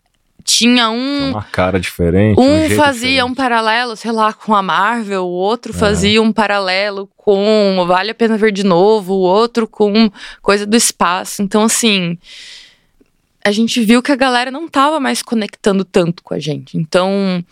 tinha 0.47 0.89
um. 0.89 1.31
Uma 1.31 1.43
cara 1.43 1.79
diferente. 1.79 2.39
Um, 2.39 2.67
um 2.67 2.71
fazia 2.71 3.09
diferente. 3.09 3.31
um 3.31 3.35
paralelo, 3.35 3.97
sei 3.97 4.13
lá, 4.13 4.33
com 4.33 4.55
a 4.55 4.63
Marvel, 4.63 5.25
o 5.25 5.31
outro 5.31 5.73
é. 5.73 5.77
fazia 5.77 6.23
um 6.23 6.33
paralelo 6.33 7.11
com 7.17 7.85
Vale 7.87 8.13
a 8.13 8.15
Pena 8.15 8.39
Ver 8.39 8.53
de 8.53 8.65
Novo, 8.65 9.15
o 9.15 9.21
outro 9.21 9.67
com 9.67 10.11
coisa 10.41 10.65
do 10.65 10.77
espaço. 10.77 11.43
Então, 11.43 11.65
assim. 11.65 12.17
A 13.45 13.53
gente 13.53 13.81
viu 13.81 14.03
que 14.03 14.11
a 14.11 14.17
galera 14.17 14.51
não 14.51 14.67
tava 14.67 14.99
mais 14.99 15.23
conectando 15.23 15.85
tanto 15.85 16.21
com 16.21 16.35
a 16.35 16.39
gente. 16.41 16.77
Então, 16.77 17.45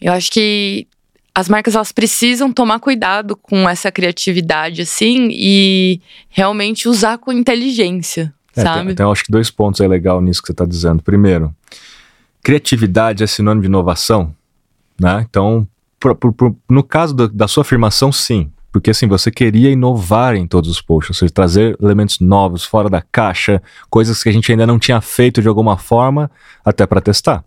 eu 0.00 0.12
acho 0.12 0.30
que 0.30 0.86
as 1.34 1.48
marcas 1.48 1.74
elas 1.74 1.92
precisam 1.92 2.52
tomar 2.52 2.78
cuidado 2.78 3.34
com 3.34 3.68
essa 3.68 3.90
criatividade 3.90 4.82
assim 4.82 5.28
e 5.32 6.00
realmente 6.28 6.88
usar 6.88 7.18
com 7.18 7.32
inteligência, 7.32 8.32
é, 8.54 8.62
sabe? 8.62 8.86
Tem, 8.88 8.96
tem, 8.96 9.06
acho 9.06 9.24
que 9.24 9.32
dois 9.32 9.50
pontos 9.50 9.80
aí 9.80 9.88
legal 9.88 10.20
nisso 10.20 10.40
que 10.40 10.46
você 10.46 10.52
está 10.52 10.64
dizendo. 10.64 11.02
Primeiro, 11.02 11.52
criatividade 12.42 13.22
é 13.22 13.26
sinônimo 13.26 13.62
de 13.62 13.68
inovação, 13.68 14.34
né? 15.00 15.24
Então, 15.28 15.66
no 16.68 16.82
caso 16.82 17.14
da 17.14 17.46
sua 17.46 17.62
afirmação, 17.62 18.10
sim. 18.10 18.50
Porque 18.72 18.90
assim, 18.90 19.06
você 19.06 19.30
queria 19.30 19.70
inovar 19.70 20.34
em 20.34 20.46
todos 20.46 20.70
os 20.70 20.80
posts, 20.80 21.10
ou 21.10 21.14
seja, 21.14 21.32
trazer 21.32 21.76
elementos 21.80 22.20
novos, 22.20 22.64
fora 22.64 22.88
da 22.88 23.02
caixa, 23.02 23.62
coisas 23.90 24.22
que 24.22 24.28
a 24.30 24.32
gente 24.32 24.50
ainda 24.50 24.66
não 24.66 24.78
tinha 24.78 25.00
feito 25.00 25.42
de 25.42 25.48
alguma 25.48 25.76
forma, 25.76 26.30
até 26.64 26.86
para 26.86 27.00
testar. 27.00 27.44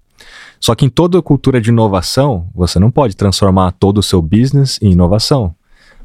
Só 0.59 0.75
que 0.75 0.85
em 0.85 0.89
toda 0.89 1.21
cultura 1.21 1.59
de 1.59 1.69
inovação, 1.69 2.47
você 2.53 2.79
não 2.79 2.91
pode 2.91 3.15
transformar 3.15 3.71
todo 3.71 3.97
o 3.97 4.03
seu 4.03 4.21
business 4.21 4.79
em 4.81 4.91
inovação. 4.91 5.53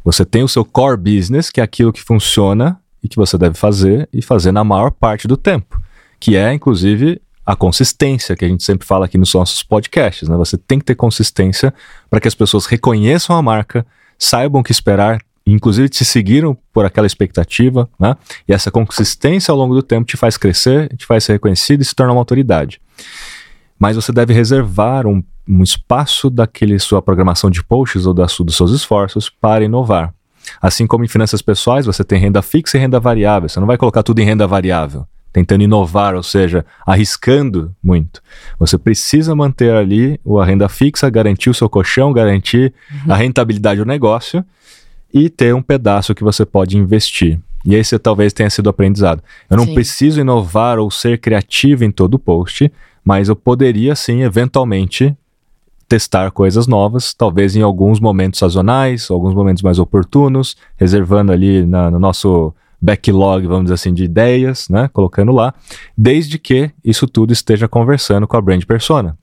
Você 0.03 0.25
tem 0.25 0.43
o 0.43 0.49
seu 0.49 0.65
core 0.65 0.97
business, 0.97 1.51
que 1.51 1.61
é 1.61 1.65
aquilo 1.65 1.93
que 1.93 2.03
funciona 2.03 2.81
e 3.03 3.09
que 3.09 3.17
você 3.17 3.37
deve 3.37 3.57
fazer 3.57 4.09
e 4.13 4.23
fazer 4.23 4.53
na 4.53 4.65
maior 4.65 4.91
parte 4.91 5.29
do 5.29 5.37
tempo, 5.37 5.81
que 6.19 6.35
é 6.35 6.53
inclusive 6.53 7.21
a 7.51 7.57
consistência 7.57 8.37
que 8.37 8.45
a 8.45 8.49
gente 8.49 8.63
sempre 8.63 8.87
fala 8.87 9.07
aqui 9.07 9.19
nos 9.19 9.35
nossos 9.35 9.63
podcasts. 9.63 10.29
Né? 10.29 10.37
Você 10.37 10.57
tem 10.57 10.79
que 10.79 10.85
ter 10.85 10.95
consistência 10.95 11.73
para 12.09 12.21
que 12.21 12.29
as 12.29 12.35
pessoas 12.35 12.67
reconheçam 12.67 13.35
a 13.35 13.43
marca, 13.43 13.87
saibam 14.19 14.61
o 14.61 14.65
que 14.65 14.73
esperar, 14.73 15.19
inclusive 15.47 15.89
te 15.89 16.05
seguiram 16.05 16.57
por 16.73 16.85
aquela 16.85 17.07
expectativa, 17.07 17.89
né? 17.99 18.17
E 18.47 18.53
essa 18.53 18.71
consistência 18.71 19.51
ao 19.51 19.59
longo 19.59 19.75
do 19.75 19.83
tempo 19.83 20.07
te 20.07 20.17
faz 20.17 20.37
crescer, 20.37 20.95
te 20.97 21.07
faz 21.07 21.25
ser 21.25 21.33
reconhecido 21.33 21.81
e 21.81 21.85
se 21.85 21.95
tornar 21.95 22.13
uma 22.13 22.21
autoridade 22.21 22.81
mas 23.81 23.97
você 23.97 24.13
deve 24.13 24.35
reservar 24.35 25.07
um, 25.07 25.25
um 25.49 25.63
espaço 25.63 26.29
daquele 26.29 26.79
sua 26.79 27.01
programação 27.01 27.51
de 27.51 27.65
posts 27.65 28.05
ou 28.05 28.13
da, 28.13 28.27
dos 28.27 28.55
seus 28.55 28.73
esforços 28.73 29.31
para 29.31 29.65
inovar. 29.65 30.13
Assim 30.61 30.87
como 30.87 31.03
em 31.03 31.09
finanças 31.09 31.41
pessoais, 31.41 31.87
você 31.87 32.05
tem 32.05 32.19
renda 32.19 32.43
fixa 32.43 32.77
e 32.77 32.81
renda 32.81 33.01
variável. 33.01 33.49
Você 33.49 33.59
não 33.59 33.67
vai 33.67 33.79
colocar 33.79 34.03
tudo 34.03 34.21
em 34.21 34.25
renda 34.25 34.47
variável. 34.47 35.07
Tentando 35.33 35.63
inovar, 35.63 36.15
ou 36.15 36.23
seja, 36.23 36.65
arriscando 36.87 37.75
muito. 37.83 38.23
Você 38.59 38.77
precisa 38.77 39.35
manter 39.35 39.73
ali 39.73 40.21
a 40.41 40.45
renda 40.45 40.69
fixa, 40.69 41.09
garantir 41.09 41.51
o 41.51 41.55
seu 41.55 41.69
colchão, 41.69 42.13
garantir 42.13 42.73
uhum. 42.91 43.13
a 43.13 43.17
rentabilidade 43.17 43.81
do 43.81 43.87
negócio 43.87 44.45
e 45.13 45.29
ter 45.29 45.55
um 45.55 45.63
pedaço 45.63 46.15
que 46.15 46.25
você 46.25 46.45
pode 46.45 46.77
investir. 46.77 47.39
E 47.65 47.75
esse 47.75 47.99
talvez 47.99 48.33
tenha 48.33 48.51
sido 48.51 48.67
o 48.67 48.71
aprendizado. 48.71 49.23
Eu 49.49 49.57
não 49.57 49.67
sim. 49.67 49.75
preciso 49.75 50.21
inovar 50.21 50.79
ou 50.79 50.91
ser 50.91 51.19
criativo 51.19 51.85
em 51.85 51.91
todo 51.91 52.19
post, 52.19 52.73
mas 53.05 53.29
eu 53.29 53.37
poderia 53.37 53.95
sim, 53.95 54.23
eventualmente, 54.23 55.15
testar 55.89 56.31
coisas 56.31 56.67
novas, 56.67 57.13
talvez 57.13 57.57
em 57.57 57.63
alguns 57.63 57.99
momentos 57.99 58.39
sazonais, 58.39 59.11
alguns 59.11 59.35
momentos 59.35 59.63
mais 59.63 59.79
oportunos, 59.79 60.57
reservando 60.77 61.33
ali 61.33 61.67
na, 61.67 61.91
no 61.91 61.99
nosso 61.99 62.55
backlog, 62.81 63.47
vamos 63.47 63.65
dizer 63.65 63.75
assim, 63.75 63.93
de 63.93 64.05
ideias, 64.05 64.69
né? 64.69 64.89
Colocando 64.93 65.33
lá, 65.33 65.55
desde 65.97 66.39
que 66.39 66.71
isso 66.85 67.07
tudo 67.07 67.33
esteja 67.33 67.69
conversando 67.69 68.27
com 68.27 68.37
a 68.37 68.41
brand 68.41 68.65
persona. 68.65 69.17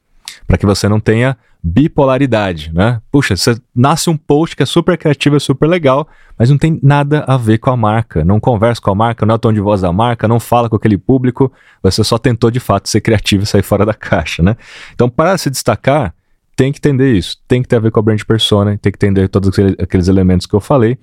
Para 0.45 0.57
que 0.57 0.65
você 0.65 0.87
não 0.87 0.99
tenha 0.99 1.37
bipolaridade, 1.63 2.71
né? 2.73 3.01
Puxa, 3.11 3.35
você 3.35 3.57
nasce 3.75 4.09
um 4.09 4.15
post 4.15 4.55
que 4.55 4.63
é 4.63 4.65
super 4.65 4.97
criativo, 4.97 5.35
é 5.35 5.39
super 5.39 5.67
legal, 5.67 6.07
mas 6.37 6.49
não 6.49 6.57
tem 6.57 6.79
nada 6.81 7.25
a 7.27 7.35
ver 7.35 7.57
com 7.57 7.69
a 7.69 7.75
marca, 7.75 8.23
não 8.23 8.39
conversa 8.39 8.79
com 8.79 8.91
a 8.91 8.95
marca, 8.95 9.25
não 9.25 9.33
é 9.33 9.35
o 9.35 9.39
tom 9.39 9.51
de 9.51 9.59
voz 9.59 9.81
da 9.81 9.91
marca, 9.91 10.27
não 10.27 10.39
fala 10.39 10.69
com 10.69 10.75
aquele 10.75 10.97
público, 10.97 11.51
você 11.81 12.03
só 12.03 12.17
tentou 12.17 12.51
de 12.51 12.59
fato 12.59 12.87
ser 12.87 13.01
criativo 13.01 13.43
e 13.43 13.47
sair 13.47 13.63
fora 13.63 13.85
da 13.85 13.93
caixa, 13.93 14.43
né? 14.43 14.55
Então, 14.93 15.09
para 15.09 15.37
se 15.37 15.49
destacar, 15.49 16.13
tem 16.57 16.71
que 16.71 16.79
entender 16.79 17.13
isso, 17.13 17.37
tem 17.47 17.61
que 17.61 17.67
ter 17.67 17.75
a 17.75 17.79
ver 17.79 17.91
com 17.91 17.99
a 17.99 18.03
brand 18.03 18.19
persona, 18.23 18.75
tem 18.81 18.91
que 18.91 18.97
entender 18.97 19.29
todos 19.29 19.51
aqueles 19.77 20.07
elementos 20.07 20.47
que 20.47 20.55
eu 20.55 20.59
falei. 20.59 20.97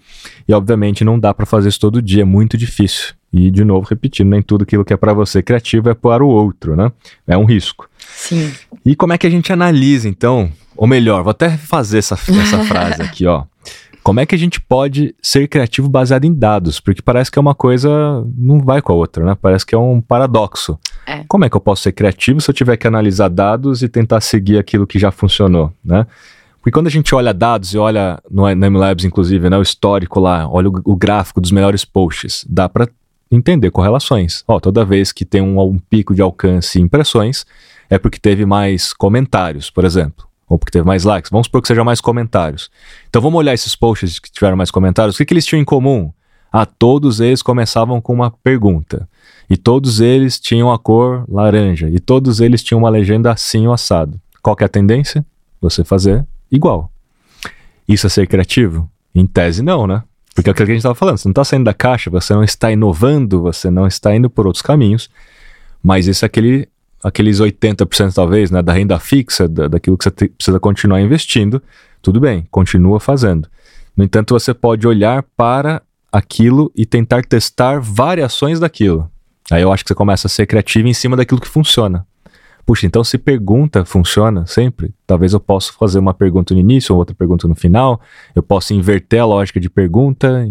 E 0.48 0.52
obviamente 0.52 1.04
não 1.04 1.16
dá 1.16 1.32
para 1.32 1.46
fazer 1.46 1.68
isso 1.68 1.78
todo 1.78 2.02
dia, 2.02 2.22
é 2.22 2.24
muito 2.24 2.58
difícil. 2.58 3.14
E 3.32 3.52
de 3.52 3.64
novo, 3.64 3.86
repetindo, 3.88 4.30
nem 4.30 4.42
tudo 4.42 4.64
aquilo 4.64 4.84
que 4.84 4.92
é 4.92 4.96
para 4.96 5.14
você 5.14 5.44
criativo 5.44 5.88
é 5.88 5.94
para 5.94 6.24
o 6.24 6.28
outro, 6.28 6.74
né? 6.74 6.90
É 7.24 7.38
um 7.38 7.44
risco. 7.44 7.88
Sim. 7.98 8.52
E 8.84 8.96
como 8.96 9.12
é 9.12 9.18
que 9.18 9.28
a 9.28 9.30
gente 9.30 9.52
analisa 9.52 10.08
então? 10.08 10.50
Ou 10.76 10.88
melhor, 10.88 11.22
vou 11.22 11.30
até 11.30 11.56
fazer 11.56 11.98
essa, 11.98 12.14
essa 12.14 12.58
frase 12.66 13.00
aqui, 13.00 13.24
ó. 13.24 13.44
Como 14.04 14.20
é 14.20 14.26
que 14.26 14.34
a 14.34 14.38
gente 14.38 14.60
pode 14.60 15.14
ser 15.22 15.48
criativo 15.48 15.88
baseado 15.88 16.26
em 16.26 16.34
dados? 16.34 16.78
Porque 16.78 17.00
parece 17.00 17.30
que 17.30 17.38
é 17.38 17.40
uma 17.40 17.54
coisa, 17.54 17.90
não 18.36 18.60
vai 18.60 18.82
com 18.82 18.92
a 18.92 18.94
outra, 18.94 19.24
né? 19.24 19.34
Parece 19.40 19.64
que 19.64 19.74
é 19.74 19.78
um 19.78 19.98
paradoxo. 19.98 20.78
É. 21.06 21.24
Como 21.26 21.46
é 21.46 21.48
que 21.48 21.56
eu 21.56 21.60
posso 21.60 21.84
ser 21.84 21.92
criativo 21.92 22.38
se 22.38 22.50
eu 22.50 22.54
tiver 22.54 22.76
que 22.76 22.86
analisar 22.86 23.30
dados 23.30 23.82
e 23.82 23.88
tentar 23.88 24.20
seguir 24.20 24.58
aquilo 24.58 24.86
que 24.86 24.98
já 24.98 25.10
funcionou, 25.10 25.72
né? 25.82 26.06
Porque 26.60 26.70
quando 26.70 26.86
a 26.86 26.90
gente 26.90 27.14
olha 27.14 27.32
dados 27.32 27.72
e 27.72 27.78
olha 27.78 28.20
no, 28.30 28.42
no 28.54 28.70
MLabs, 28.70 29.06
inclusive, 29.06 29.48
né, 29.48 29.56
o 29.56 29.62
histórico 29.62 30.20
lá, 30.20 30.46
olha 30.50 30.68
o, 30.68 30.80
o 30.84 30.96
gráfico 30.96 31.40
dos 31.40 31.50
melhores 31.50 31.82
posts, 31.82 32.44
dá 32.46 32.68
para 32.68 32.86
entender 33.30 33.70
correlações. 33.70 34.44
Ó, 34.46 34.60
toda 34.60 34.84
vez 34.84 35.12
que 35.12 35.24
tem 35.24 35.40
um, 35.40 35.58
um 35.58 35.78
pico 35.78 36.14
de 36.14 36.20
alcance 36.20 36.78
e 36.78 36.82
impressões, 36.82 37.46
é 37.88 37.98
porque 37.98 38.18
teve 38.18 38.44
mais 38.44 38.92
comentários, 38.92 39.70
por 39.70 39.82
exemplo 39.86 40.26
ou 40.54 40.58
porque 40.58 40.70
teve 40.70 40.86
mais 40.86 41.02
likes, 41.02 41.32
vamos 41.32 41.48
supor 41.48 41.60
que 41.60 41.66
seja 41.66 41.82
mais 41.82 42.00
comentários. 42.00 42.70
Então 43.10 43.20
vamos 43.20 43.36
olhar 43.36 43.52
esses 43.52 43.74
posts 43.74 44.20
que 44.20 44.30
tiveram 44.30 44.56
mais 44.56 44.70
comentários, 44.70 45.16
o 45.16 45.18
que, 45.18 45.24
que 45.24 45.34
eles 45.34 45.44
tinham 45.44 45.60
em 45.60 45.64
comum? 45.64 46.12
Ah, 46.52 46.64
todos 46.64 47.18
eles 47.18 47.42
começavam 47.42 48.00
com 48.00 48.12
uma 48.12 48.30
pergunta. 48.30 49.08
E 49.50 49.56
todos 49.56 50.00
eles 50.00 50.38
tinham 50.38 50.70
a 50.70 50.78
cor 50.78 51.24
laranja. 51.28 51.90
E 51.90 51.98
todos 51.98 52.38
eles 52.38 52.62
tinham 52.62 52.78
uma 52.78 52.88
legenda 52.88 53.32
assim 53.32 53.66
ou 53.66 53.72
assado. 53.72 54.20
Qual 54.40 54.54
é 54.60 54.64
a 54.64 54.68
tendência? 54.68 55.26
Você 55.60 55.82
fazer 55.82 56.24
igual. 56.48 56.88
Isso 57.88 58.06
é 58.06 58.10
ser 58.10 58.28
criativo? 58.28 58.88
Em 59.12 59.26
tese, 59.26 59.60
não, 59.60 59.88
né? 59.88 60.04
Porque 60.36 60.48
é 60.48 60.52
aquilo 60.52 60.66
que 60.66 60.72
a 60.72 60.74
gente 60.76 60.82
estava 60.82 60.94
falando, 60.94 61.18
você 61.18 61.26
não 61.26 61.32
está 61.32 61.44
saindo 61.44 61.64
da 61.64 61.74
caixa, 61.74 62.10
você 62.10 62.32
não 62.32 62.44
está 62.44 62.70
inovando, 62.70 63.42
você 63.42 63.70
não 63.70 63.88
está 63.88 64.14
indo 64.14 64.30
por 64.30 64.46
outros 64.46 64.62
caminhos, 64.62 65.10
mas 65.82 66.06
isso 66.06 66.24
é 66.24 66.26
aquele 66.26 66.68
aqueles 67.04 67.38
80% 67.38 68.14
talvez, 68.14 68.50
né, 68.50 68.62
da 68.62 68.72
renda 68.72 68.98
fixa, 68.98 69.46
da, 69.46 69.68
daquilo 69.68 69.98
que 69.98 70.04
você 70.04 70.10
te, 70.10 70.28
precisa 70.28 70.58
continuar 70.58 71.02
investindo, 71.02 71.62
tudo 72.00 72.18
bem, 72.18 72.48
continua 72.50 72.98
fazendo. 72.98 73.46
No 73.94 74.02
entanto, 74.02 74.32
você 74.32 74.54
pode 74.54 74.88
olhar 74.88 75.22
para 75.36 75.82
aquilo 76.10 76.72
e 76.74 76.86
tentar 76.86 77.22
testar 77.24 77.78
variações 77.78 78.58
daquilo. 78.58 79.10
Aí 79.50 79.60
eu 79.60 79.70
acho 79.70 79.84
que 79.84 79.88
você 79.88 79.94
começa 79.94 80.26
a 80.26 80.30
ser 80.30 80.46
criativo 80.46 80.88
em 80.88 80.94
cima 80.94 81.16
daquilo 81.16 81.40
que 81.40 81.48
funciona. 81.48 82.06
Puxa, 82.64 82.86
então 82.86 83.04
se 83.04 83.18
pergunta 83.18 83.84
funciona 83.84 84.46
sempre, 84.46 84.94
talvez 85.06 85.34
eu 85.34 85.40
possa 85.40 85.70
fazer 85.74 85.98
uma 85.98 86.14
pergunta 86.14 86.54
no 86.54 86.60
início, 86.60 86.94
ou 86.94 86.98
outra 86.98 87.14
pergunta 87.14 87.46
no 87.46 87.54
final, 87.54 88.00
eu 88.34 88.42
posso 88.42 88.72
inverter 88.72 89.20
a 89.20 89.26
lógica 89.26 89.60
de 89.60 89.68
pergunta, 89.68 90.48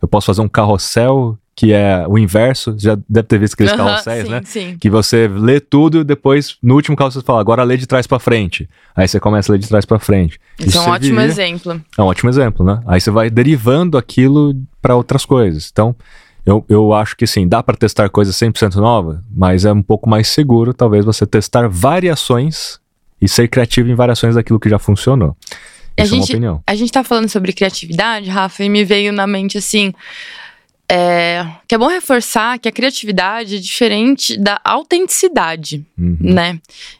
eu 0.00 0.06
posso 0.06 0.26
fazer 0.26 0.42
um 0.42 0.48
carrossel 0.48 1.36
que 1.54 1.72
é 1.72 2.06
o 2.08 2.18
inverso, 2.18 2.74
já 2.78 2.96
deve 3.08 3.28
ter 3.28 3.38
visto 3.38 3.54
aqueles 3.54 3.72
uh 3.72 3.76
-huh, 3.76 3.84
carrosséis, 3.84 4.24
sim, 4.24 4.30
né? 4.30 4.42
Sim. 4.44 4.76
Que 4.80 4.88
você 4.88 5.28
lê 5.28 5.60
tudo 5.60 6.00
e 6.00 6.04
depois, 6.04 6.56
no 6.62 6.74
último 6.74 6.96
carrossel, 6.96 7.20
você 7.20 7.26
fala, 7.26 7.40
agora 7.40 7.62
lê 7.64 7.76
de 7.76 7.86
trás 7.86 8.06
para 8.06 8.18
frente. 8.18 8.68
Aí 8.96 9.06
você 9.06 9.20
começa 9.20 9.50
a 9.50 9.52
ler 9.52 9.58
de 9.58 9.68
trás 9.68 9.84
para 9.84 9.98
frente. 9.98 10.40
Isso, 10.58 10.68
Isso 10.68 10.78
é 10.78 10.80
um 10.80 10.90
ótimo 10.90 11.16
viria... 11.16 11.30
exemplo. 11.30 11.80
É 11.98 12.02
um 12.02 12.06
ótimo 12.06 12.30
exemplo, 12.30 12.64
né? 12.64 12.80
Aí 12.86 13.00
você 13.00 13.10
vai 13.10 13.28
derivando 13.28 13.98
aquilo 13.98 14.54
para 14.80 14.96
outras 14.96 15.26
coisas. 15.26 15.68
Então, 15.70 15.94
eu, 16.46 16.64
eu 16.68 16.94
acho 16.94 17.16
que 17.16 17.26
sim, 17.26 17.46
dá 17.46 17.62
para 17.62 17.76
testar 17.76 18.08
coisas 18.08 18.34
100% 18.36 18.76
novas, 18.76 19.18
mas 19.30 19.64
é 19.64 19.72
um 19.72 19.82
pouco 19.82 20.08
mais 20.08 20.28
seguro, 20.28 20.72
talvez, 20.72 21.04
você 21.04 21.26
testar 21.26 21.68
variações 21.68 22.78
e 23.20 23.28
ser 23.28 23.48
criativo 23.48 23.90
em 23.90 23.94
variações 23.94 24.34
daquilo 24.34 24.58
que 24.58 24.70
já 24.70 24.78
funcionou. 24.78 25.36
Isso 25.96 26.02
a 26.02 26.04
gente, 26.04 26.14
é 26.14 26.16
uma 26.16 26.24
opinião. 26.24 26.62
A 26.66 26.74
gente 26.74 26.90
tá 26.90 27.04
falando 27.04 27.28
sobre 27.28 27.52
criatividade, 27.52 28.30
Rafa, 28.30 28.64
e 28.64 28.68
me 28.68 28.84
veio 28.84 29.12
na 29.12 29.26
mente 29.26 29.58
assim 29.58 29.92
é, 30.92 31.46
que 31.68 31.74
é 31.76 31.78
bom 31.78 31.86
reforçar 31.86 32.58
que 32.58 32.68
a 32.68 32.72
criatividade 32.72 33.56
é 33.56 33.58
diferente 33.60 34.36
da 34.36 34.60
autenticidade, 34.64 35.86
uhum. 35.96 36.16
né? 36.20 36.58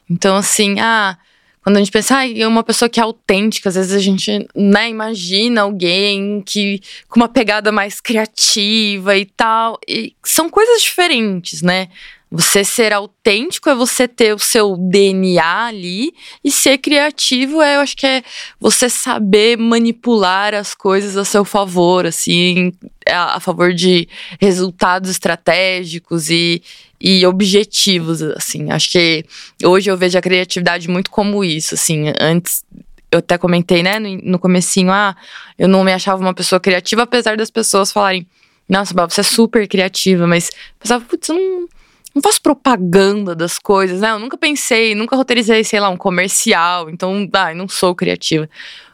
Então, 0.08 0.36
assim, 0.36 0.78
ah, 0.78 1.18
quando 1.60 1.76
a 1.76 1.78
gente 1.80 1.90
pensa, 1.90 2.18
ah, 2.18 2.30
é 2.30 2.46
uma 2.46 2.62
pessoa 2.62 2.88
que 2.88 3.00
é 3.00 3.02
autêntica, 3.02 3.68
às 3.68 3.74
vezes 3.74 3.92
a 3.92 3.98
gente, 3.98 4.46
né, 4.54 4.88
imagina 4.88 5.62
alguém 5.62 6.40
que 6.46 6.80
com 7.08 7.18
uma 7.18 7.28
pegada 7.28 7.72
mais 7.72 8.00
criativa 8.00 9.16
e 9.16 9.26
tal. 9.26 9.76
E 9.88 10.14
são 10.22 10.48
coisas 10.48 10.82
diferentes, 10.82 11.60
né? 11.60 11.88
Você 12.32 12.62
ser 12.62 12.92
autêntico 12.92 13.68
é 13.68 13.74
você 13.74 14.06
ter 14.06 14.32
o 14.32 14.38
seu 14.38 14.76
DNA 14.76 15.64
ali 15.64 16.14
e 16.44 16.50
ser 16.50 16.78
criativo 16.78 17.60
é, 17.60 17.74
eu 17.74 17.80
acho 17.80 17.96
que 17.96 18.06
é 18.06 18.22
você 18.60 18.88
saber 18.88 19.58
manipular 19.58 20.54
as 20.54 20.72
coisas 20.72 21.16
a 21.16 21.24
seu 21.24 21.44
favor, 21.44 22.06
assim, 22.06 22.72
a, 23.08 23.40
favor 23.40 23.74
de 23.74 24.08
resultados 24.40 25.10
estratégicos 25.10 26.30
e, 26.30 26.62
e 27.00 27.26
objetivos, 27.26 28.22
assim. 28.22 28.70
Acho 28.70 28.92
que 28.92 29.24
hoje 29.64 29.90
eu 29.90 29.96
vejo 29.96 30.16
a 30.16 30.22
criatividade 30.22 30.88
muito 30.88 31.10
como 31.10 31.42
isso, 31.42 31.74
assim. 31.74 32.12
Antes 32.20 32.64
eu 33.10 33.18
até 33.18 33.36
comentei, 33.36 33.82
né, 33.82 33.98
no, 33.98 34.16
no 34.22 34.38
comecinho, 34.38 34.92
ah, 34.92 35.16
eu 35.58 35.66
não 35.66 35.82
me 35.82 35.92
achava 35.92 36.22
uma 36.22 36.32
pessoa 36.32 36.60
criativa, 36.60 37.02
apesar 37.02 37.36
das 37.36 37.50
pessoas 37.50 37.90
falarem, 37.90 38.24
nossa, 38.68 38.94
você 38.94 39.20
é 39.20 39.24
super 39.24 39.66
criativa, 39.66 40.28
mas 40.28 40.48
pensava, 40.78 41.04
putz, 41.04 41.28
eu 41.28 41.34
não 41.34 41.68
não 42.14 42.22
faço 42.22 42.42
propaganda 42.42 43.34
das 43.34 43.58
coisas, 43.58 44.00
né? 44.00 44.10
Eu 44.10 44.18
nunca 44.18 44.36
pensei, 44.36 44.94
nunca 44.94 45.16
roteirizei, 45.16 45.62
sei 45.62 45.80
lá, 45.80 45.88
um 45.88 45.96
comercial, 45.96 46.90
então, 46.90 47.28
ah, 47.32 47.54
não 47.54 47.68
sou 47.68 47.94
criativa. 47.94 48.48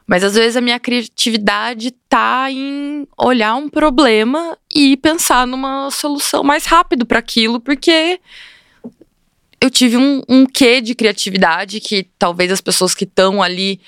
Mas 0.07 0.23
às 0.23 0.35
vezes 0.35 0.57
a 0.57 0.61
minha 0.61 0.79
criatividade 0.79 1.91
tá 2.09 2.51
em 2.51 3.09
olhar 3.19 3.57
um 3.57 3.69
problema 3.69 4.57
e 4.73 4.97
pensar 4.97 5.47
numa 5.47 5.91
solução 5.91 6.45
mais 6.45 6.65
rápido 6.65 7.05
para 7.05 7.19
aquilo, 7.19 7.59
porque 7.59 8.21
eu 9.61 9.69
tive 9.69 9.97
um, 9.97 10.23
um 10.29 10.47
quê 10.47 10.81
de 10.81 10.95
criatividade 10.95 11.81
que 11.81 12.07
talvez 12.19 12.53
as 12.53 12.61
pessoas 12.61 12.95
que 12.95 13.05
estão 13.05 13.43
ali 13.43 13.81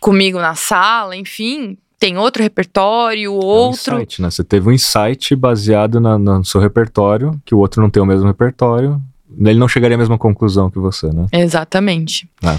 comigo 0.00 0.38
na 0.38 0.54
sala, 0.54 1.16
enfim, 1.16 1.78
tem 2.00 2.16
outro 2.16 2.42
repertório, 2.42 3.34
outro. 3.34 3.92
É 3.92 3.98
um 3.98 4.00
insight, 4.00 4.22
né? 4.22 4.30
Você 4.30 4.42
teve 4.42 4.68
um 4.68 4.72
insight 4.72 5.36
baseado 5.36 6.00
na, 6.00 6.18
no 6.18 6.42
seu 6.44 6.58
repertório, 6.58 7.38
que 7.44 7.54
o 7.54 7.58
outro 7.58 7.82
não 7.82 7.90
tem 7.90 8.02
o 8.02 8.06
mesmo 8.06 8.26
repertório. 8.26 9.00
Ele 9.38 9.58
não 9.58 9.68
chegaria 9.68 9.96
à 9.96 9.98
mesma 9.98 10.16
conclusão 10.16 10.70
que 10.70 10.78
você, 10.78 11.08
né? 11.12 11.26
Exatamente. 11.30 12.28
É. 12.42 12.58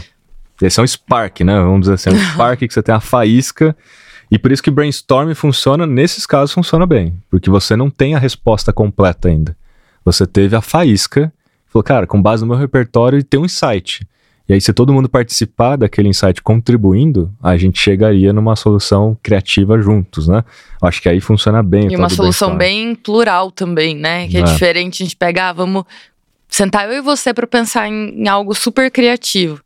Esse 0.65 0.79
é 0.79 0.83
um 0.83 0.87
spark, 0.87 1.41
né? 1.41 1.59
Vamos 1.59 1.81
dizer 1.81 1.95
assim, 1.95 2.11
é 2.11 2.13
um 2.13 2.19
spark 2.31 2.59
que 2.59 2.71
você 2.71 2.83
tem 2.83 2.93
a 2.93 2.99
faísca. 2.99 3.75
E 4.29 4.37
por 4.37 4.51
isso 4.51 4.61
que 4.61 4.69
brainstorm 4.69 5.33
funciona, 5.33 5.87
nesses 5.87 6.27
casos 6.27 6.53
funciona 6.53 6.85
bem. 6.85 7.17
Porque 7.29 7.49
você 7.49 7.75
não 7.75 7.89
tem 7.89 8.13
a 8.13 8.19
resposta 8.19 8.71
completa 8.71 9.27
ainda. 9.27 9.57
Você 10.05 10.27
teve 10.27 10.55
a 10.55 10.61
faísca, 10.61 11.33
falou, 11.67 11.83
cara, 11.83 12.05
com 12.05 12.21
base 12.21 12.43
no 12.43 12.49
meu 12.49 12.57
repertório, 12.57 13.23
tem 13.23 13.39
um 13.39 13.45
insight. 13.45 14.07
E 14.51 14.53
aí, 14.53 14.59
se 14.59 14.73
todo 14.73 14.91
mundo 14.91 15.07
participar 15.07 15.77
daquele 15.77 16.09
insight 16.09 16.41
contribuindo, 16.41 17.33
a 17.41 17.55
gente 17.55 17.79
chegaria 17.79 18.33
numa 18.33 18.53
solução 18.53 19.17
criativa 19.23 19.81
juntos, 19.81 20.27
né? 20.27 20.43
Acho 20.81 21.01
que 21.01 21.07
aí 21.07 21.21
funciona 21.21 21.63
bem. 21.63 21.89
E 21.89 21.95
uma 21.95 22.09
solução 22.09 22.57
bem 22.57 22.93
plural 22.93 23.49
também, 23.49 23.95
né? 23.95 24.27
Que 24.27 24.35
é, 24.35 24.41
é 24.41 24.43
diferente 24.43 25.01
a 25.01 25.05
gente 25.05 25.15
pegar, 25.15 25.51
ah, 25.51 25.53
vamos 25.53 25.85
sentar 26.49 26.85
eu 26.85 26.95
e 26.95 27.01
você 27.01 27.33
para 27.33 27.47
pensar 27.47 27.87
em, 27.87 28.09
em, 28.09 28.27
algo 28.27 28.53
super 28.53 28.91
criativo. 28.91 29.61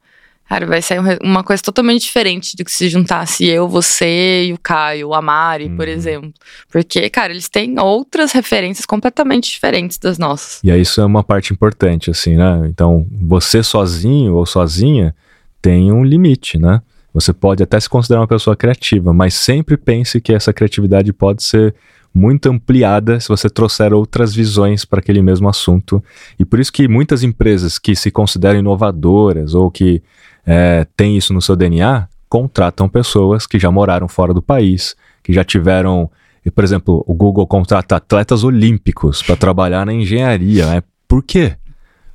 Cara, 0.48 0.66
vai 0.68 0.82
sair 0.82 1.00
uma 1.24 1.44
coisa 1.44 1.62
totalmente 1.62 2.04
diferente 2.04 2.56
do 2.56 2.64
que 2.64 2.72
se 2.72 2.88
juntasse 2.88 3.46
eu, 3.46 3.68
você 3.68 4.46
e 4.46 4.54
o 4.54 4.60
Caio, 4.60 5.10
o 5.10 5.14
Amari, 5.16 5.66
uhum. 5.66 5.76
por 5.76 5.88
exemplo. 5.88 6.32
Porque, 6.72 7.10
cara, 7.10 7.34
eles 7.34 7.50
têm 7.50 7.80
outras 7.80 8.32
referências 8.32 8.86
completamente 8.86 9.50
diferentes 9.50 9.98
das 9.98 10.20
nossas. 10.20 10.60
E 10.64 10.70
aí 10.70 10.82
isso 10.82 11.02
é 11.02 11.06
uma 11.06 11.24
parte 11.24 11.52
importante, 11.52 12.12
assim, 12.12 12.36
né? 12.36 12.62
Então, 12.68 13.08
você 13.12 13.64
sozinho 13.64 14.36
ou 14.36 14.46
sozinha 14.46 15.16
tem 15.62 15.92
um 15.92 16.04
limite, 16.04 16.60
né? 16.60 16.80
Você 17.12 17.34
pode 17.34 17.64
até 17.64 17.80
se 17.80 17.90
considerar 17.90 18.22
uma 18.22 18.28
pessoa 18.28 18.56
criativa, 18.56 19.14
mas 19.14 19.34
sempre 19.34 19.78
pense 19.78 20.22
que 20.22 20.32
essa 20.34 20.54
criatividade 20.54 21.12
pode 21.12 21.44
ser 21.44 21.74
muito 22.14 22.50
ampliada 22.50 23.20
se 23.20 23.28
você 23.28 23.50
trouxer 23.50 23.94
outras 23.94 24.34
visões 24.34 24.86
para 24.86 25.00
aquele 25.00 25.22
mesmo 25.22 25.50
assunto. 25.50 26.04
E 26.38 26.46
por 26.46 26.60
isso 26.60 26.72
que 26.72 26.88
muitas 26.88 27.24
empresas 27.24 27.80
que 27.80 27.96
se 27.96 28.12
consideram 28.12 28.60
inovadoras 28.60 29.54
ou 29.54 29.72
que 29.72 30.04
é, 30.46 30.86
têm 30.96 31.18
isso 31.18 31.34
no 31.34 31.42
seu 31.42 31.56
DNA 31.56 32.08
contratam 32.36 32.90
pessoas 32.90 33.48
que 33.48 33.58
já 33.58 33.72
moraram 33.72 34.10
fora 34.10 34.34
do 34.34 34.42
país, 34.42 34.94
que 35.24 35.32
já 35.32 35.44
tiveram, 35.44 36.12
por 36.54 36.64
exemplo, 36.66 37.04
o 37.08 37.14
Google 37.14 37.48
contrata 37.48 37.96
atletas 37.96 38.44
olímpicos 38.44 39.24
para 39.24 39.38
trabalhar 39.38 39.86
na 39.86 39.94
engenharia. 39.94 40.66
Né? 40.66 40.84
Por 41.08 41.24
quê? 41.24 41.56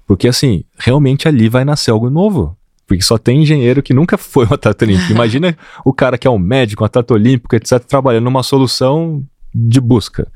Porque 0.07 0.29
assim, 0.29 0.65
realmente 0.79 1.27
ali 1.27 1.49
vai 1.49 1.65
nascer 1.65 1.91
algo 1.91 2.11
novo. 2.11 2.55
Porque 2.87 3.03
só 3.03 3.17
tem 3.17 3.43
engenheiro 3.43 3.83
que 3.83 3.95
nunca 3.95 4.19
foi 4.19 4.45
um 4.47 4.53
atleta 4.53 4.85
olímpico. 4.85 5.11
Imagina 5.11 5.57
o 5.87 5.93
cara 5.93 6.19
que 6.19 6.27
é 6.27 6.31
um 6.31 6.39
médico, 6.39 6.83
um 6.83 6.87
atleta 6.87 7.15
olímpico, 7.15 7.57
etc., 7.57 7.79
trabalhando 7.79 8.25
numa 8.25 8.43
solução 8.43 9.25
de 9.55 9.81
busca. 9.81 10.27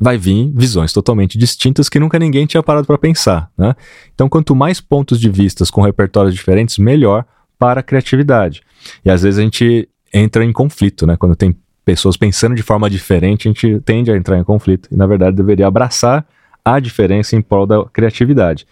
Vai 0.00 0.16
vir 0.16 0.50
visões 0.54 0.94
totalmente 0.94 1.36
distintas 1.36 1.88
que 1.90 2.00
nunca 2.00 2.18
ninguém 2.18 2.46
tinha 2.46 2.62
parado 2.62 2.86
para 2.86 2.96
pensar. 2.96 3.50
Né? 3.58 3.74
Então, 4.14 4.30
quanto 4.30 4.54
mais 4.54 4.80
pontos 4.80 5.20
de 5.20 5.28
vistas 5.28 5.70
com 5.70 5.82
repertórios 5.82 6.34
diferentes, 6.34 6.78
melhor 6.78 7.26
para 7.58 7.80
a 7.80 7.82
criatividade. 7.82 8.62
E 9.04 9.10
às 9.10 9.22
vezes 9.22 9.38
a 9.38 9.42
gente 9.42 9.88
entra 10.12 10.44
em 10.44 10.52
conflito, 10.52 11.06
né? 11.06 11.16
Quando 11.16 11.36
tem 11.36 11.56
pessoas 11.84 12.16
pensando 12.16 12.54
de 12.54 12.62
forma 12.62 12.90
diferente, 12.90 13.48
a 13.48 13.52
gente 13.52 13.80
tende 13.80 14.10
a 14.10 14.16
entrar 14.16 14.38
em 14.38 14.44
conflito. 14.44 14.88
E 14.90 14.96
na 14.96 15.06
verdade 15.06 15.36
deveria 15.36 15.66
abraçar 15.66 16.26
a 16.64 16.80
diferença 16.80 17.36
em 17.36 17.40
prol 17.40 17.66
da 17.66 17.84
criatividade. 17.84 18.66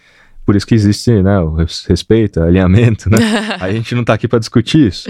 Por 0.44 0.56
isso 0.56 0.66
que 0.66 0.74
existe 0.74 1.10
né, 1.22 1.38
o 1.38 1.54
respeito, 1.88 2.42
alinhamento, 2.42 3.08
né? 3.08 3.16
a 3.60 3.72
gente 3.72 3.94
não 3.94 4.02
está 4.02 4.14
aqui 4.14 4.28
para 4.28 4.38
discutir 4.38 4.88
isso. 4.88 5.08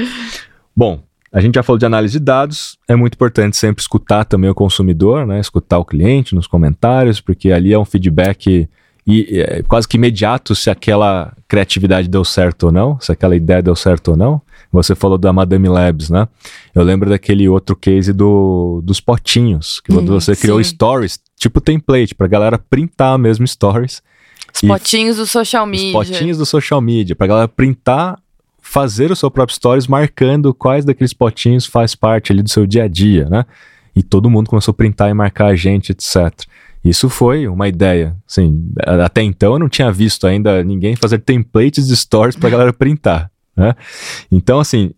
Bom, 0.77 1.03
a 1.33 1.41
gente 1.41 1.57
já 1.57 1.63
falou 1.63 1.79
de 1.79 1.87
análise 1.87 2.13
de 2.19 2.25
dados, 2.25 2.79
é 2.87 2.95
muito 2.95 3.15
importante 3.15 3.57
sempre 3.57 3.81
escutar 3.81 4.25
também 4.25 4.49
o 4.49 4.55
consumidor, 4.55 5.27
né? 5.27 5.41
Escutar 5.41 5.79
o 5.79 5.85
cliente 5.85 6.35
nos 6.35 6.47
comentários, 6.47 7.21
porque 7.21 7.51
ali 7.51 7.73
é 7.73 7.79
um 7.79 7.85
feedback 7.85 8.69
e, 9.07 9.41
é, 9.41 9.63
quase 9.63 9.87
que 9.87 9.97
imediato 9.97 10.55
se 10.55 10.71
aquela 10.71 11.33
criatividade 11.47 12.09
deu 12.09 12.25
certo 12.25 12.65
ou 12.65 12.73
não, 12.73 12.99
se 13.01 13.13
aquela 13.13 13.37
ideia 13.37 13.63
deu 13.63 13.77
certo 13.77 14.13
ou 14.13 14.17
não. 14.17 14.41
Você 14.73 14.95
falou 14.95 15.19
da 15.19 15.33
Madame 15.33 15.69
Labs, 15.69 16.11
né? 16.11 16.27
Eu 16.75 16.83
lembro 16.83 17.09
daquele 17.09 17.49
outro 17.49 17.77
case 17.77 18.13
do, 18.13 18.81
dos 18.83 19.01
potinhos, 19.01 19.81
que 19.81 19.93
hum, 19.93 20.05
você 20.05 20.35
criou 20.35 20.63
stories, 20.63 21.21
tipo 21.39 21.61
template, 21.61 22.15
pra 22.15 22.27
galera 22.27 22.59
printar 22.59 23.17
mesmo 23.19 23.47
stories. 23.47 24.03
Os 24.53 24.61
potinhos 24.63 25.17
do 25.17 25.27
social 25.27 25.67
media. 25.67 25.99
Os 25.99 26.09
potinhos 26.09 26.39
do 26.39 26.47
social 26.47 26.81
media, 26.81 27.15
pra 27.15 27.27
galera 27.27 27.49
printar 27.49 28.19
fazer 28.61 29.13
o 29.13 29.17
seu 29.17 29.31
próprio 29.31 29.55
stories 29.55 29.87
marcando 29.87 30.55
quais 30.55 30.87
daqueles 30.87 31.13
potinhos 31.13 31.67
faz 31.67 31.95
parte 31.95 32.33
ali 32.33 32.43
do 32.43 32.49
seu 32.49 32.67
dia 32.67 32.85
a 32.85 32.89
dia, 32.89 33.29
né? 33.29 33.45
E 33.95 34.03
todo 34.03 34.31
mundo 34.31 34.49
começou 34.49 34.73
a 34.73 34.75
printar 34.75 35.11
e 35.11 35.15
marcar 35.15 35.49
a 35.49 35.55
gente, 35.55 35.93
etc. 35.93 36.33
Isso 36.85 37.09
foi 37.09 37.49
uma 37.49 37.67
ideia. 37.67 38.15
Assim, 38.29 38.71
até 39.03 39.23
então 39.23 39.55
eu 39.55 39.59
não 39.59 39.69
tinha 39.69 39.91
visto 39.91 40.27
ainda 40.27 40.63
ninguém 40.63 40.95
fazer 40.95 41.19
templates 41.19 41.87
de 41.87 41.97
stories 41.97 42.37
para 42.37 42.51
galera 42.51 42.73
printar, 42.73 43.31
né? 43.57 43.75
Então, 44.31 44.61
assim, 44.61 44.93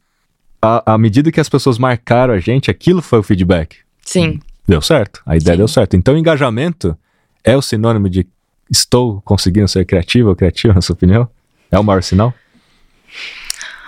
à 0.61 0.99
medida 0.99 1.31
que 1.31 1.41
as 1.41 1.49
pessoas 1.49 1.79
marcaram 1.79 2.35
a 2.35 2.41
gente, 2.41 2.71
aquilo 2.71 3.01
foi 3.01 3.21
o 3.21 3.23
feedback. 3.23 3.77
Sim. 4.05 4.41
Deu 4.67 4.83
certo. 4.83 5.23
A 5.25 5.37
ideia 5.37 5.55
Sim. 5.55 5.59
deu 5.59 5.69
certo. 5.69 5.97
Então, 5.97 6.19
engajamento 6.19 6.97
é 7.45 7.57
o 7.57 7.63
sinônimo 7.63 8.09
de 8.11 8.27
estou 8.69 9.21
conseguindo 9.23 9.69
ser 9.69 9.85
criativo 9.85 10.31
ou 10.31 10.37
criativo, 10.37 10.75
na 10.75 10.81
sua 10.81 10.95
opinião? 10.95 11.29
É 11.71 11.79
o 11.79 11.85
maior 11.85 12.03
sinal? 12.03 12.35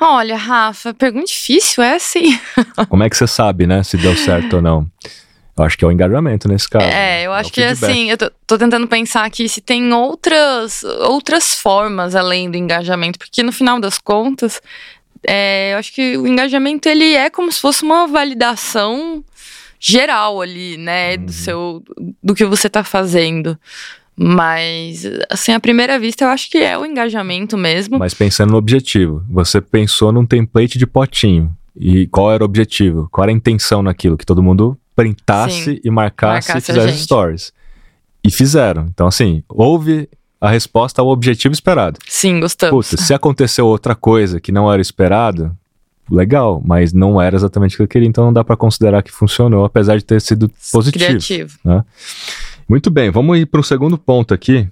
Olha, 0.01 0.37
Rafa, 0.37 0.95
pergunta 0.95 1.27
difícil 1.27 1.83
é 1.83 1.97
assim. 1.97 2.39
Como 2.89 3.03
é 3.03 3.11
que 3.11 3.17
você 3.17 3.27
sabe, 3.27 3.67
né, 3.67 3.83
se 3.83 3.97
deu 3.97 4.15
certo 4.17 4.57
ou 4.57 4.63
não? 4.63 4.87
Eu 5.59 5.66
acho 5.66 5.77
que 5.77 5.85
é 5.85 5.88
o 5.88 5.92
engajamento 5.92 6.49
nesse 6.49 6.68
caso. 6.68 6.87
É, 6.87 7.25
eu 7.25 7.33
é 7.33 7.40
acho 7.40 7.51
é 7.51 7.53
que 7.53 7.62
assim, 7.62 8.11
eu 8.11 8.16
tô, 8.16 8.31
tô, 8.47 8.59
tentando 8.59 8.87
pensar 8.87 9.25
aqui 9.25 9.49
se 9.49 9.61
tem 9.61 9.92
outras, 9.92 10.83
outras 10.83 11.55
formas 11.55 12.14
além 12.14 12.51
do 12.51 12.57
engajamento, 12.57 13.18
porque 13.18 13.42
no 13.42 13.53
final 13.53 13.81
das 13.81 13.99
contas, 13.99 14.61
é, 15.27 15.73
eu 15.73 15.79
acho 15.79 15.92
que 15.94 16.16
o 16.16 16.27
engajamento 16.27 16.88
ele 16.88 17.14
é 17.14 17.31
como 17.31 17.51
se 17.51 17.61
fosse 17.61 17.83
uma 17.83 18.07
validação 18.07 19.25
geral 19.81 20.40
ali, 20.40 20.77
né, 20.77 21.16
uhum. 21.16 21.25
do 21.25 21.33
seu 21.33 21.83
do 22.23 22.35
que 22.35 22.44
você 22.44 22.68
tá 22.68 22.83
fazendo. 22.83 23.59
Mas, 24.21 25.05
assim, 25.31 25.53
à 25.53 25.61
primeira 25.61 25.97
vista, 25.97 26.25
eu 26.25 26.29
acho 26.29 26.51
que 26.51 26.59
é 26.59 26.77
o 26.77 26.85
engajamento 26.85 27.57
mesmo. 27.57 28.01
Mas 28.01 28.14
pensando 28.14 28.51
no 28.51 28.57
objetivo, 28.57 29.23
você 29.31 29.61
pensou 29.61 30.11
num 30.11 30.27
template 30.27 30.77
de 30.77 30.87
potinho. 30.88 31.57
E 31.81 32.09
qual 32.09 32.33
era 32.33 32.42
o 32.42 32.44
objetivo? 32.44 33.09
Qual 33.12 33.23
era 33.23 33.31
a 33.31 33.35
intenção 33.35 33.81
naquilo? 33.81 34.18
Que 34.18 34.27
todo 34.27 34.42
mundo 34.42 34.77
printasse 34.99 35.77
Sim, 35.77 35.81
e 35.85 35.91
marcasse, 35.93 36.49
marcasse 36.49 36.73
e 36.73 36.75
fizesse 36.75 36.99
stories. 37.05 37.53
E 38.25 38.33
fizeram. 38.33 38.87
Então, 38.93 39.07
assim, 39.07 39.45
houve 39.49 40.09
a 40.41 40.51
resposta 40.51 41.01
ao 41.01 41.07
objetivo 41.07 41.55
esperado. 41.55 42.01
Sim, 42.09 42.41
gostamos. 42.41 42.91
Puta, 42.91 43.01
se 43.01 43.15
aconteceu 43.15 43.65
outra 43.65 43.95
coisa 43.95 44.41
que 44.41 44.51
não 44.51 44.71
era 44.73 44.83
esperado, 44.83 45.57
legal, 46.11 46.61
mas 46.65 46.93
não 46.93 47.23
era 47.23 47.37
exatamente 47.37 47.75
o 47.75 47.77
que 47.77 47.83
eu 47.85 47.89
queria, 47.89 48.09
então 48.09 48.25
não 48.25 48.33
dá 48.33 48.43
para 48.43 48.57
considerar 48.57 49.05
que 49.05 49.13
funcionou, 49.13 49.65
apesar 49.65 49.97
de 49.97 50.05
ter 50.05 50.21
sido 50.21 50.51
positivo. 50.73 51.05
Criativo. 51.05 51.59
Né? 51.65 51.85
Muito 52.69 52.91
bem, 52.91 53.09
vamos 53.09 53.39
ir 53.39 53.47
para 53.47 53.61
o 53.61 53.65
segundo 53.65 53.97
ponto 53.97 54.35
aqui, 54.35 54.69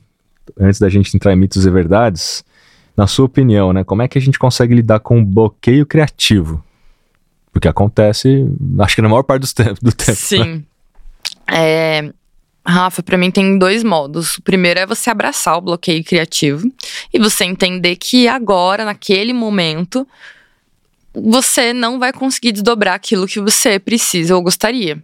antes 0.58 0.80
da 0.80 0.88
gente 0.88 1.14
entrar 1.14 1.32
em 1.32 1.36
mitos 1.36 1.64
e 1.64 1.70
verdades. 1.70 2.44
Na 2.96 3.06
sua 3.06 3.26
opinião, 3.26 3.72
né, 3.72 3.84
como 3.84 4.02
é 4.02 4.08
que 4.08 4.18
a 4.18 4.20
gente 4.20 4.40
consegue 4.40 4.74
lidar 4.74 4.98
com 4.98 5.20
o 5.20 5.24
bloqueio 5.24 5.86
criativo? 5.86 6.64
Porque 7.56 7.68
acontece, 7.68 8.46
acho 8.80 8.94
que 8.94 9.00
na 9.00 9.08
maior 9.08 9.22
parte 9.22 9.54
tempo, 9.54 9.78
do 9.80 9.90
tempo. 9.90 10.10
Né? 10.10 10.14
Sim. 10.14 10.44
Né? 10.44 10.62
É, 11.50 12.12
Rafa, 12.66 13.02
para 13.02 13.16
mim 13.16 13.30
tem 13.30 13.56
dois 13.58 13.82
modos. 13.82 14.36
O 14.36 14.42
primeiro 14.42 14.78
é 14.78 14.84
você 14.84 15.08
abraçar 15.08 15.56
o 15.56 15.62
bloqueio 15.62 16.04
criativo 16.04 16.70
e 17.10 17.18
você 17.18 17.46
entender 17.46 17.96
que 17.96 18.28
agora, 18.28 18.84
naquele 18.84 19.32
momento, 19.32 20.06
você 21.14 21.72
não 21.72 21.98
vai 21.98 22.12
conseguir 22.12 22.52
desdobrar 22.52 22.92
aquilo 22.92 23.26
que 23.26 23.40
você 23.40 23.78
precisa 23.78 24.36
ou 24.36 24.42
gostaria. 24.42 25.02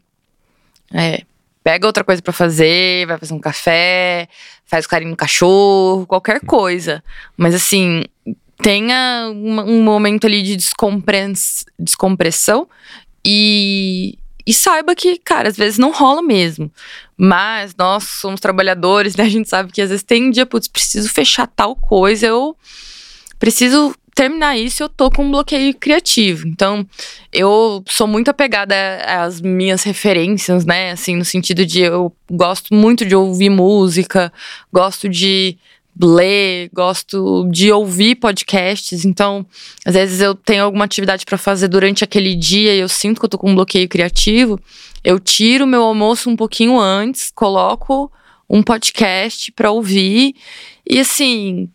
É, 0.92 1.22
pega 1.64 1.86
outra 1.86 2.04
coisa 2.04 2.20
para 2.20 2.34
fazer, 2.34 3.06
vai 3.06 3.16
fazer 3.16 3.32
um 3.32 3.40
café, 3.40 4.28
faz 4.66 4.86
carinho 4.86 5.12
no 5.12 5.16
cachorro, 5.16 6.04
qualquer 6.06 6.40
coisa. 6.40 7.02
Mas 7.34 7.54
assim, 7.54 8.04
tenha 8.62 9.30
um, 9.34 9.82
momento 9.82 10.26
ali 10.26 10.42
de 10.42 10.56
descompressão 11.78 12.68
e, 13.24 14.16
e 14.46 14.54
saiba 14.54 14.94
que, 14.94 15.18
cara, 15.18 15.48
às 15.48 15.56
vezes 15.56 15.78
não 15.78 15.92
rola 15.92 16.22
mesmo. 16.22 16.70
Mas 17.16 17.74
nós 17.76 18.04
somos 18.04 18.40
trabalhadores, 18.40 19.14
né? 19.16 19.24
A 19.24 19.28
gente 19.28 19.48
sabe 19.48 19.72
que 19.72 19.82
às 19.82 19.90
vezes 19.90 20.04
tem 20.04 20.28
um 20.28 20.30
dia, 20.30 20.46
putz, 20.46 20.68
preciso 20.68 21.08
fechar 21.08 21.46
tal 21.48 21.74
coisa, 21.74 22.26
eu 22.26 22.56
preciso 23.38 23.94
terminar 24.14 24.56
isso, 24.56 24.82
eu 24.82 24.88
tô 24.88 25.10
com 25.10 25.24
um 25.24 25.30
bloqueio 25.30 25.74
criativo. 25.74 26.46
Então, 26.46 26.86
eu 27.32 27.82
sou 27.88 28.06
muito 28.06 28.28
apegada 28.30 28.74
às 29.06 29.40
minhas 29.40 29.82
referências, 29.82 30.64
né? 30.64 30.92
Assim, 30.92 31.16
no 31.16 31.24
sentido 31.24 31.66
de 31.66 31.80
eu 31.80 32.14
gosto 32.30 32.74
muito 32.74 33.04
de 33.04 33.16
ouvir 33.16 33.50
música, 33.50 34.32
gosto 34.72 35.08
de 35.08 35.58
ler, 36.00 36.70
gosto 36.72 37.48
de 37.50 37.70
ouvir 37.70 38.16
podcasts. 38.16 39.04
Então, 39.04 39.46
às 39.84 39.94
vezes 39.94 40.20
eu 40.20 40.34
tenho 40.34 40.64
alguma 40.64 40.84
atividade 40.84 41.24
para 41.24 41.38
fazer 41.38 41.68
durante 41.68 42.02
aquele 42.04 42.34
dia 42.34 42.74
e 42.74 42.80
eu 42.80 42.88
sinto 42.88 43.20
que 43.20 43.24
eu 43.24 43.30
tô 43.30 43.38
com 43.38 43.50
um 43.50 43.54
bloqueio 43.54 43.88
criativo, 43.88 44.58
eu 45.04 45.18
tiro 45.18 45.66
meu 45.66 45.82
almoço 45.82 46.30
um 46.30 46.36
pouquinho 46.36 46.78
antes, 46.78 47.30
coloco 47.34 48.10
um 48.48 48.62
podcast 48.62 49.50
para 49.52 49.70
ouvir 49.70 50.34
e 50.88 50.98
assim, 51.00 51.68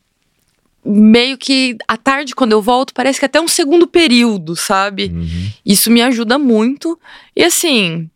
meio 0.84 1.38
que 1.38 1.78
à 1.88 1.98
tarde, 1.98 2.34
quando 2.34 2.54
eu 2.54 2.62
volto, 2.62 2.94
parece 2.94 3.20
que 3.20 3.26
até 3.26 3.42
um 3.42 3.48
segundo 3.48 3.88
período, 3.88 4.56
sabe? 4.56 5.12
Uhum. 5.14 5.52
Isso 5.66 5.92
me 5.92 6.02
ajuda 6.02 6.38
muito. 6.38 7.00
E 7.36 7.44
assim, 7.44 8.10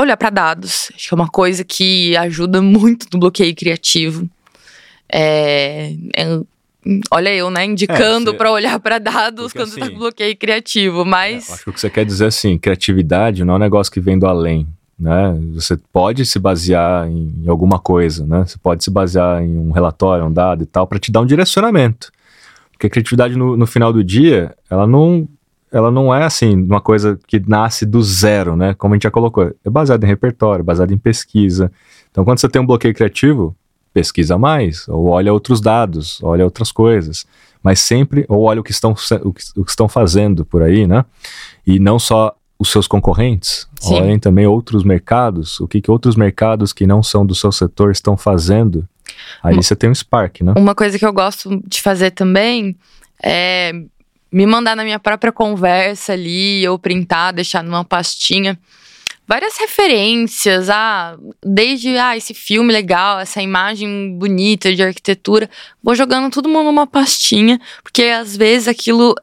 olhar 0.00 0.16
para 0.16 0.30
dados, 0.30 0.90
acho 0.94 1.08
que 1.08 1.14
é 1.14 1.16
uma 1.16 1.28
coisa 1.28 1.64
que 1.64 2.16
ajuda 2.16 2.62
muito 2.62 3.06
no 3.12 3.18
bloqueio 3.18 3.54
criativo. 3.54 4.28
É, 5.16 5.94
é, 6.16 6.40
olha 7.10 7.32
eu, 7.32 7.50
né, 7.50 7.64
indicando 7.64 8.32
é, 8.32 8.34
para 8.34 8.50
olhar 8.50 8.80
para 8.80 8.98
dados 8.98 9.52
Porque, 9.52 9.58
quando 9.58 9.68
assim, 9.70 9.80
tá 9.80 9.90
com 9.90 9.98
bloqueio 9.98 10.36
criativo, 10.36 11.04
mas... 11.04 11.48
É, 11.48 11.52
acho 11.52 11.64
que 11.64 11.70
o 11.70 11.72
que 11.72 11.80
você 11.80 11.88
quer 11.88 12.04
dizer 12.04 12.26
assim, 12.26 12.58
criatividade 12.58 13.44
não 13.44 13.54
é 13.54 13.56
um 13.56 13.60
negócio 13.60 13.92
que 13.92 14.00
vem 14.00 14.18
do 14.18 14.26
além 14.26 14.66
né? 14.98 15.36
Você 15.54 15.76
pode 15.92 16.24
se 16.24 16.38
basear 16.38 17.08
em 17.08 17.44
alguma 17.48 17.78
coisa, 17.78 18.26
né? 18.26 18.44
Você 18.46 18.56
pode 18.58 18.84
se 18.84 18.90
basear 18.90 19.42
em 19.42 19.58
um 19.58 19.70
relatório, 19.70 20.24
um 20.24 20.32
dado 20.32 20.62
e 20.62 20.66
tal, 20.66 20.86
para 20.86 20.98
te 20.98 21.10
dar 21.10 21.20
um 21.20 21.26
direcionamento. 21.26 22.10
Porque 22.72 22.86
a 22.86 22.90
criatividade 22.90 23.36
no, 23.36 23.56
no 23.56 23.66
final 23.66 23.92
do 23.92 24.02
dia, 24.02 24.54
ela 24.70 24.86
não, 24.86 25.28
ela 25.70 25.90
não 25.90 26.14
é 26.14 26.24
assim, 26.24 26.54
uma 26.54 26.80
coisa 26.80 27.18
que 27.26 27.40
nasce 27.46 27.84
do 27.84 28.02
zero, 28.02 28.56
né? 28.56 28.74
Como 28.74 28.94
a 28.94 28.96
gente 28.96 29.04
já 29.04 29.10
colocou. 29.10 29.52
É 29.64 29.70
baseado 29.70 30.04
em 30.04 30.06
repertório, 30.06 30.64
baseado 30.64 30.92
em 30.92 30.98
pesquisa. 30.98 31.70
Então, 32.10 32.24
quando 32.24 32.38
você 32.38 32.48
tem 32.48 32.62
um 32.62 32.66
bloqueio 32.66 32.94
criativo, 32.94 33.56
pesquisa 33.94 34.36
mais, 34.36 34.86
ou 34.88 35.06
olha 35.06 35.32
outros 35.32 35.60
dados, 35.60 36.18
olha 36.22 36.44
outras 36.44 36.72
coisas. 36.72 37.24
Mas 37.62 37.80
sempre, 37.80 38.26
ou 38.28 38.42
olha 38.42 38.60
o 38.60 38.64
que 38.64 38.72
estão, 38.72 38.92
o 39.22 39.32
que, 39.32 39.42
o 39.56 39.64
que 39.64 39.70
estão 39.70 39.88
fazendo 39.88 40.44
por 40.44 40.62
aí, 40.62 40.86
né? 40.86 41.04
E 41.66 41.78
não 41.78 41.98
só 41.98 42.36
os 42.58 42.70
seus 42.70 42.86
concorrentes, 42.86 43.66
Sim. 43.80 43.94
olhem 43.94 44.18
também 44.18 44.46
outros 44.46 44.84
mercados, 44.84 45.60
o 45.60 45.68
que, 45.68 45.80
que 45.80 45.90
outros 45.90 46.16
mercados 46.16 46.72
que 46.72 46.86
não 46.86 47.02
são 47.02 47.24
do 47.24 47.34
seu 47.34 47.50
setor 47.50 47.90
estão 47.90 48.16
fazendo. 48.16 48.86
Aí 49.42 49.54
uma, 49.54 49.62
você 49.62 49.74
tem 49.74 49.88
um 49.88 49.94
Spark, 49.94 50.42
né? 50.42 50.52
Uma 50.56 50.74
coisa 50.74 50.98
que 50.98 51.06
eu 51.06 51.12
gosto 51.12 51.62
de 51.66 51.80
fazer 51.80 52.10
também 52.10 52.76
é 53.22 53.72
me 54.30 54.46
mandar 54.46 54.76
na 54.76 54.82
minha 54.82 54.98
própria 54.98 55.30
conversa 55.30 56.12
ali, 56.12 56.66
ou 56.68 56.78
printar, 56.78 57.32
deixar 57.32 57.62
numa 57.62 57.84
pastinha 57.84 58.58
várias 59.26 59.56
referências, 59.56 60.68
ah, 60.68 61.16
desde 61.44 61.96
ah, 61.96 62.16
esse 62.16 62.34
filme 62.34 62.72
legal, 62.72 63.20
essa 63.20 63.40
imagem 63.42 64.16
bonita 64.18 64.74
de 64.74 64.82
arquitetura, 64.82 65.48
vou 65.82 65.94
jogando 65.94 66.30
tudo 66.30 66.48
numa 66.48 66.86
pastinha, 66.86 67.60
porque 67.82 68.04
às 68.04 68.36
vezes 68.36 68.68
aquilo 68.68 69.14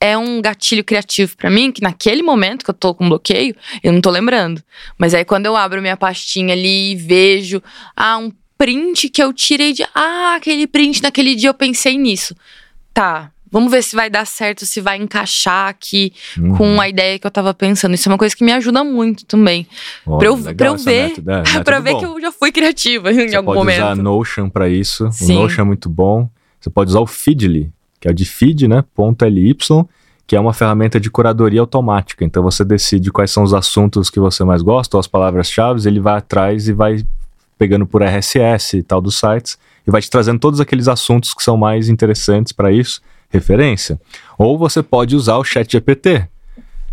é 0.00 0.16
um 0.16 0.40
gatilho 0.40 0.84
criativo 0.84 1.36
para 1.36 1.50
mim, 1.50 1.72
que 1.72 1.82
naquele 1.82 2.22
momento 2.22 2.64
que 2.64 2.70
eu 2.70 2.74
tô 2.74 2.94
com 2.94 3.08
bloqueio, 3.08 3.54
eu 3.82 3.92
não 3.92 4.00
tô 4.00 4.10
lembrando. 4.10 4.62
Mas 4.96 5.12
aí 5.12 5.24
quando 5.24 5.46
eu 5.46 5.56
abro 5.56 5.82
minha 5.82 5.96
pastinha 5.96 6.54
ali 6.54 6.92
e 6.92 6.96
vejo, 6.96 7.62
ah, 7.96 8.18
um 8.18 8.30
print 8.56 9.08
que 9.08 9.22
eu 9.22 9.32
tirei 9.32 9.72
de, 9.72 9.84
ah, 9.94 10.34
aquele 10.36 10.66
print 10.66 11.02
naquele 11.02 11.34
dia 11.34 11.48
eu 11.50 11.54
pensei 11.54 11.98
nisso. 11.98 12.34
Tá, 12.94 13.30
Vamos 13.50 13.70
ver 13.70 13.82
se 13.82 13.96
vai 13.96 14.10
dar 14.10 14.26
certo, 14.26 14.66
se 14.66 14.80
vai 14.80 14.98
encaixar 14.98 15.68
aqui 15.68 16.12
uhum. 16.38 16.56
com 16.56 16.80
a 16.80 16.88
ideia 16.88 17.18
que 17.18 17.26
eu 17.26 17.30
tava 17.30 17.54
pensando. 17.54 17.94
Isso 17.94 18.08
é 18.08 18.12
uma 18.12 18.18
coisa 18.18 18.36
que 18.36 18.44
me 18.44 18.52
ajuda 18.52 18.84
muito 18.84 19.24
também. 19.26 19.66
Oh, 20.04 20.18
pra 20.18 20.28
eu, 20.28 20.38
pra 20.38 20.66
eu 20.66 20.76
ver, 20.76 21.14
é, 21.56 21.60
pra 21.64 21.80
ver 21.80 21.96
que 21.96 22.04
eu 22.04 22.20
já 22.20 22.32
fui 22.32 22.52
criativa 22.52 23.10
em 23.12 23.28
Você 23.28 23.36
algum 23.36 23.54
momento. 23.54 23.76
Você 23.76 23.82
pode 23.82 23.92
usar 23.92 24.02
Notion 24.02 24.50
para 24.50 24.68
isso. 24.68 25.10
Sim. 25.12 25.36
O 25.36 25.40
Notion 25.42 25.62
é 25.62 25.64
muito 25.64 25.88
bom. 25.88 26.28
Você 26.60 26.70
pode 26.70 26.90
usar 26.90 27.00
o 27.00 27.06
Feedly, 27.06 27.72
que 28.00 28.08
é 28.08 28.10
o 28.10 28.14
de 28.14 28.24
feed, 28.24 28.68
né? 28.68 28.84
Ponto 28.94 29.24
.ly, 29.24 29.56
que 30.26 30.36
é 30.36 30.40
uma 30.40 30.52
ferramenta 30.52 31.00
de 31.00 31.10
curadoria 31.10 31.60
automática. 31.60 32.24
Então 32.24 32.42
você 32.42 32.64
decide 32.64 33.10
quais 33.10 33.30
são 33.30 33.42
os 33.42 33.54
assuntos 33.54 34.10
que 34.10 34.20
você 34.20 34.44
mais 34.44 34.60
gosta, 34.60 34.96
ou 34.96 35.00
as 35.00 35.06
palavras-chave, 35.06 35.86
ele 35.88 36.00
vai 36.00 36.18
atrás 36.18 36.68
e 36.68 36.72
vai 36.72 37.04
pegando 37.56 37.86
por 37.86 38.02
RSS 38.02 38.76
e 38.76 38.82
tal 38.82 39.00
dos 39.00 39.18
sites 39.18 39.58
e 39.86 39.90
vai 39.90 40.00
te 40.00 40.08
trazendo 40.08 40.38
todos 40.38 40.60
aqueles 40.60 40.86
assuntos 40.86 41.34
que 41.34 41.42
são 41.42 41.56
mais 41.56 41.88
interessantes 41.88 42.52
para 42.52 42.70
isso 42.70 43.02
referência. 43.30 44.00
Ou 44.36 44.58
você 44.58 44.82
pode 44.82 45.14
usar 45.14 45.36
o 45.36 45.44
chat 45.44 45.70
GPT. 45.70 46.26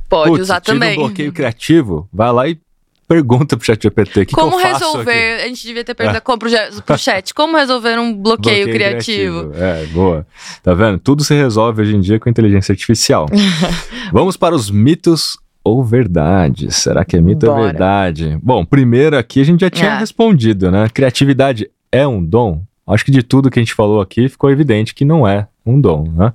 Pode 0.10 0.30
Putz, 0.30 0.44
usar 0.44 0.62
também. 0.62 0.94
um 0.94 1.04
bloqueio 1.04 1.32
criativo, 1.32 2.08
vai 2.14 2.32
lá 2.32 2.48
e 2.48 2.60
pergunta 3.08 3.56
pro 3.56 3.66
chat 3.66 3.82
GPT. 3.82 4.26
Que 4.26 4.36
como 4.36 4.58
que 4.58 4.68
resolver? 4.68 5.42
A 5.44 5.48
gente 5.48 5.66
devia 5.66 5.84
ter 5.84 5.94
perguntado 5.94 6.24
é. 6.24 6.38
pro, 6.38 6.84
pro 6.84 6.98
chat. 6.98 7.34
Como 7.34 7.58
resolver 7.58 7.98
um 8.00 8.14
bloqueio, 8.14 8.66
bloqueio 8.66 8.74
criativo? 8.74 9.50
criativo? 9.50 9.64
É, 9.64 9.86
boa. 9.88 10.28
Tá 10.64 10.74
vendo? 10.74 11.00
Tudo 11.00 11.24
se 11.24 11.34
resolve 11.34 11.82
hoje 11.82 11.96
em 11.96 12.02
dia 12.02 12.20
com 12.20 12.30
inteligência 12.30 12.72
artificial. 12.72 13.28
Vamos 14.12 14.38
para 14.38 14.56
os 14.56 14.70
mitos 14.70 15.38
ou 15.64 15.84
verdades. 15.84 16.76
Será 16.76 17.04
que 17.04 17.18
é 17.18 17.22
mito 17.22 17.48
Bora. 17.48 17.60
ou 17.60 17.66
verdade? 17.66 18.38
Bom, 18.42 18.64
primeiro 18.64 19.18
aqui 19.18 19.42
a 19.42 19.44
gente 19.44 19.62
já 19.62 19.70
tinha 19.70 19.92
é. 19.92 19.98
respondido, 19.98 20.70
né? 20.70 20.88
Criatividade 20.94 21.70
é 21.92 22.08
um 22.08 22.24
dom? 22.24 22.62
Acho 22.88 23.04
que 23.04 23.12
de 23.12 23.24
tudo 23.24 23.50
que 23.50 23.58
a 23.58 23.62
gente 23.62 23.74
falou 23.74 24.00
aqui 24.00 24.30
ficou 24.30 24.52
evidente 24.52 24.94
que 24.94 25.04
não 25.04 25.28
é 25.28 25.48
um 25.66 25.80
dom, 25.80 26.12
né? 26.16 26.34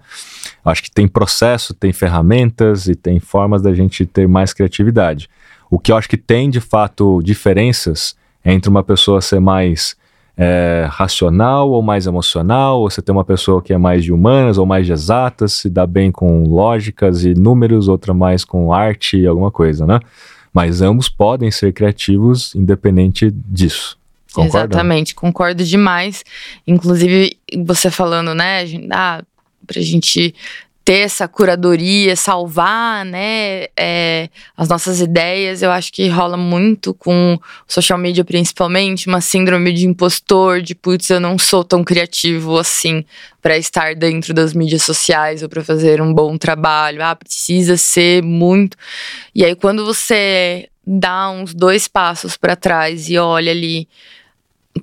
Acho 0.64 0.82
que 0.82 0.90
tem 0.90 1.06
processo, 1.06 1.72
tem 1.72 1.92
ferramentas 1.92 2.86
e 2.88 2.94
tem 2.94 3.20
formas 3.20 3.62
da 3.62 3.72
gente 3.72 4.04
ter 4.04 4.26
mais 4.26 4.52
criatividade. 4.52 5.28
O 5.70 5.78
que 5.78 5.92
eu 5.92 5.96
acho 5.96 6.08
que 6.08 6.16
tem 6.16 6.50
de 6.50 6.60
fato 6.60 7.22
diferenças 7.22 8.16
entre 8.44 8.68
uma 8.68 8.82
pessoa 8.82 9.20
ser 9.20 9.40
mais 9.40 9.96
é, 10.36 10.86
racional 10.90 11.70
ou 11.70 11.82
mais 11.82 12.06
emocional, 12.06 12.80
ou 12.80 12.90
você 12.90 13.02
tem 13.02 13.14
uma 13.14 13.24
pessoa 13.24 13.60
que 13.60 13.72
é 13.72 13.78
mais 13.78 14.02
de 14.02 14.12
humanas 14.12 14.56
ou 14.58 14.64
mais 14.64 14.86
de 14.86 14.92
exatas, 14.92 15.52
se 15.52 15.68
dá 15.68 15.86
bem 15.86 16.10
com 16.10 16.44
lógicas 16.44 17.24
e 17.24 17.34
números, 17.34 17.88
outra 17.88 18.14
mais 18.14 18.44
com 18.44 18.72
arte 18.72 19.18
e 19.18 19.26
alguma 19.26 19.50
coisa, 19.50 19.86
né? 19.86 20.00
Mas 20.52 20.80
ambos 20.80 21.08
podem 21.08 21.50
ser 21.50 21.72
criativos 21.72 22.54
independente 22.54 23.30
disso. 23.30 23.99
Concorda? 24.32 24.58
Exatamente, 24.58 25.14
concordo 25.14 25.64
demais. 25.64 26.24
Inclusive, 26.66 27.36
você 27.64 27.90
falando, 27.90 28.34
né, 28.34 28.64
ah, 28.92 29.22
pra 29.66 29.80
gente 29.80 30.34
ter 30.90 31.00
essa 31.00 31.28
curadoria, 31.28 32.16
salvar, 32.16 33.04
né, 33.04 33.66
é, 33.76 34.28
as 34.56 34.68
nossas 34.68 35.00
ideias, 35.00 35.62
eu 35.62 35.70
acho 35.70 35.92
que 35.92 36.08
rola 36.08 36.36
muito 36.36 36.94
com 36.94 37.38
social 37.68 37.98
media 37.98 38.24
principalmente, 38.24 39.06
uma 39.06 39.20
síndrome 39.20 39.72
de 39.72 39.86
impostor, 39.86 40.62
de 40.62 40.74
putz, 40.74 41.10
eu 41.10 41.20
não 41.20 41.38
sou 41.38 41.62
tão 41.62 41.84
criativo 41.84 42.58
assim 42.58 43.04
para 43.42 43.56
estar 43.58 43.94
dentro 43.94 44.32
das 44.32 44.54
mídias 44.54 44.82
sociais 44.82 45.42
ou 45.42 45.48
para 45.48 45.62
fazer 45.62 46.00
um 46.00 46.12
bom 46.12 46.36
trabalho. 46.36 47.02
Ah, 47.02 47.14
precisa 47.14 47.76
ser 47.76 48.22
muito. 48.22 48.76
E 49.34 49.44
aí 49.44 49.54
quando 49.54 49.84
você 49.84 50.68
dá 50.86 51.30
uns 51.30 51.54
dois 51.54 51.86
passos 51.86 52.36
para 52.36 52.56
trás 52.56 53.08
e 53.08 53.16
olha 53.16 53.52
ali 53.52 53.86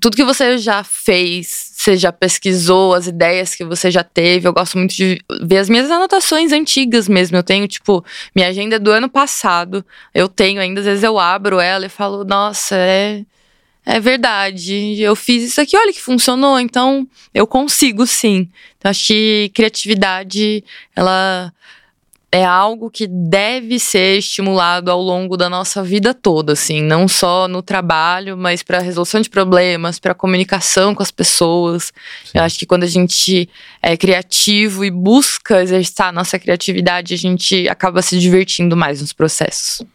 tudo 0.02 0.18
que 0.18 0.24
você 0.24 0.58
já 0.58 0.84
fez, 0.84 1.72
você 1.76 1.96
já 1.96 2.12
pesquisou, 2.12 2.94
as 2.94 3.08
ideias 3.08 3.56
que 3.56 3.64
você 3.64 3.90
já 3.90 4.04
teve. 4.04 4.48
Eu 4.48 4.54
gosto 4.54 4.78
muito 4.78 4.94
de 4.94 5.20
ver 5.42 5.58
as 5.58 5.70
minhas 5.70 5.90
anotações 5.90 6.52
antigas 6.52 7.08
mesmo. 7.08 7.38
Eu 7.38 7.44
tenho, 7.44 7.68
tipo, 7.68 8.04
minha 8.36 8.50
agenda 8.50 8.78
do 8.78 8.92
ano 8.92 9.10
passado. 9.10 9.86
Eu 10.14 10.28
tenho 10.28 10.60
ainda, 10.60 10.82
às 10.82 10.86
vezes 10.86 11.04
eu 11.04 11.18
abro 11.18 11.60
ela 11.60 11.86
e 11.86 11.90
falo, 11.90 12.24
nossa, 12.24 12.76
é. 12.76 13.24
É 13.90 14.02
verdade, 14.02 15.00
eu 15.00 15.16
fiz 15.16 15.44
isso 15.44 15.62
aqui, 15.62 15.78
olha 15.78 15.94
que 15.94 16.02
funcionou, 16.02 16.60
então 16.60 17.08
eu 17.34 17.48
consigo 17.48 18.06
sim. 18.06 18.50
Então, 18.78 18.92
acho 18.92 19.08
que 19.08 19.50
criatividade, 19.54 20.62
ela 20.94 21.54
é 22.32 22.44
algo 22.44 22.90
que 22.90 23.08
deve 23.08 23.80
ser 23.80 24.18
estimulado 24.18 24.92
ao 24.92 25.02
longo 25.02 25.38
da 25.38 25.50
nossa 25.50 25.82
vida 25.82 26.14
toda, 26.14 26.54
assim, 26.54 26.82
não 26.82 27.08
só 27.08 27.48
no 27.48 27.62
trabalho, 27.62 28.36
mas 28.38 28.62
para 28.62 28.80
resolução 28.80 29.22
de 29.22 29.30
problemas, 29.30 29.98
para 29.98 30.14
comunicação 30.14 30.94
com 30.94 31.02
as 31.02 31.12
pessoas. 31.12 31.94
Sim. 32.26 32.38
Eu 32.38 32.44
acho 32.44 32.60
que 32.60 32.66
quando 32.66 32.84
a 32.84 32.88
gente 32.88 33.50
é 33.82 33.96
criativo 33.96 34.84
e 34.84 34.92
busca 34.92 35.62
exercitar 35.62 36.10
a 36.10 36.12
nossa 36.12 36.38
criatividade, 36.38 37.14
a 37.14 37.18
gente 37.18 37.68
acaba 37.70 38.02
se 38.02 38.20
divertindo 38.20 38.76
mais 38.76 39.00
nos 39.00 39.14
processos. 39.14 39.86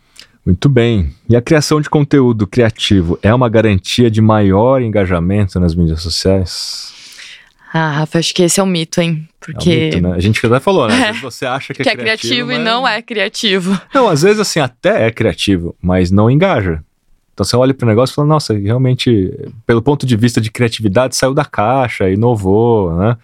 Muito 0.45 0.69
bem. 0.69 1.15
E 1.29 1.37
a 1.37 1.43
criação 1.43 1.81
de 1.81 1.89
conteúdo 1.89 2.47
criativo 2.47 3.19
é 3.23 3.33
uma 3.33 3.49
garantia 3.49 4.11
de 4.11 4.21
maior 4.21 4.83
engajamento 4.83 5.61
nas 5.61 5.75
mídias 5.75 6.03
sociais? 6.03 7.02
Ah, 7.73 7.91
Rafa, 7.91 8.19
acho 8.19 8.35
que 8.35 8.43
esse 8.43 8.61
é 8.61 8.63
um 8.63 8.67
mito, 8.67 9.01
hein? 9.01 9.27
Porque. 9.41 9.71
É 9.71 9.75
um 9.75 9.85
mito, 9.85 10.01
né? 10.03 10.15
A 10.15 10.21
gente 10.21 10.47
até 10.47 10.61
falou, 10.61 10.89
né? 10.89 10.95
Às 10.95 11.07
vezes 11.07 11.23
você 11.23 11.47
acha 11.47 11.73
que, 11.73 11.81
é 11.81 11.85
que 11.87 11.91
é 11.91 11.97
criativo. 11.97 12.35
criativo 12.35 12.47
mas... 12.49 12.59
e 12.59 12.63
não 12.63 12.87
é 12.89 13.03
criativo. 13.03 13.81
Não, 13.95 14.09
às 14.09 14.23
vezes 14.23 14.41
assim, 14.41 14.61
até 14.61 15.07
é 15.07 15.11
criativo, 15.11 15.75
mas 15.81 16.11
não 16.11 16.31
engaja. 16.31 16.83
Então 17.33 17.45
você 17.45 17.57
olha 17.57 17.73
para 17.73 17.87
o 17.87 17.89
negócio 17.89 18.13
e 18.13 18.17
fala, 18.17 18.29
nossa, 18.29 18.53
realmente, 18.53 19.33
pelo 19.67 19.81
ponto 19.81 20.05
de 20.05 20.17
vista 20.17 20.41
de 20.41 20.51
criatividade, 20.51 21.17
saiu 21.17 21.33
da 21.33 21.45
caixa, 21.45 22.11
inovou, 22.11 22.95
né? 22.95 23.17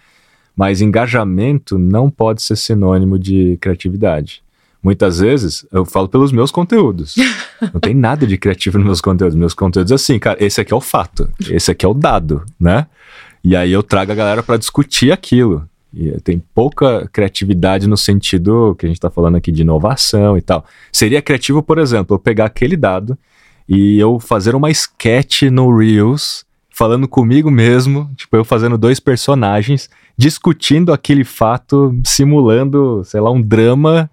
Mas 0.57 0.81
engajamento 0.81 1.79
não 1.79 2.11
pode 2.11 2.43
ser 2.43 2.57
sinônimo 2.57 3.19
de 3.19 3.59
criatividade. 3.61 4.43
Muitas 4.83 5.19
vezes 5.19 5.67
eu 5.71 5.85
falo 5.85 6.09
pelos 6.09 6.33
meus 6.33 6.51
conteúdos. 6.51 7.17
não 7.73 7.81
tem 7.81 7.95
nada 7.95 8.27
de 8.27 8.39
criativo 8.39 8.79
nos 8.79 8.87
meus 8.87 9.01
conteúdos. 9.01 9.37
Meus 9.37 9.55
conteúdos 9.55 9.93
assim, 9.93 10.19
cara, 10.19 10.43
esse 10.43 10.61
aqui 10.61 10.73
é 10.73 10.77
o 10.77 10.81
fato, 10.81 11.31
esse 11.51 11.71
aqui 11.71 11.85
é 11.85 11.89
o 11.89 11.95
dado, 11.95 12.45
né? 12.59 12.87
E 13.43 13.57
aí 13.57 13.73
eu 13.73 13.83
trago 13.83 14.13
a 14.13 14.15
galera 14.15 14.43
para 14.43 14.57
discutir 14.57 15.13
aquilo. 15.13 15.69
E 15.93 16.11
tem 16.21 16.43
pouca 16.55 17.09
criatividade 17.13 17.89
no 17.89 17.97
sentido 17.97 18.75
que 18.79 18.85
a 18.85 18.89
gente 18.89 18.99
está 18.99 19.11
falando 19.11 19.37
aqui 19.37 19.51
de 19.51 19.63
inovação 19.63 20.37
e 20.37 20.43
tal. 20.43 20.65
Seria 20.93 21.23
criativo, 21.23 21.63
por 21.63 21.79
exemplo, 21.79 22.15
eu 22.15 22.19
pegar 22.19 22.45
aquele 22.45 22.77
dado 22.77 23.17
e 23.69 23.99
eu 23.99 24.19
fazer 24.19 24.55
uma 24.55 24.71
sketch 24.71 25.43
no 25.43 25.75
Reels 25.75 26.45
falando 26.71 27.09
comigo 27.09 27.51
mesmo, 27.51 28.09
tipo 28.17 28.37
eu 28.37 28.45
fazendo 28.45 28.79
dois 28.79 29.01
personagens, 29.01 29.91
discutindo 30.17 30.93
aquele 30.93 31.25
fato, 31.25 31.93
simulando, 32.05 33.03
sei 33.05 33.21
lá, 33.21 33.33
um 33.33 33.43
drama 33.43 34.09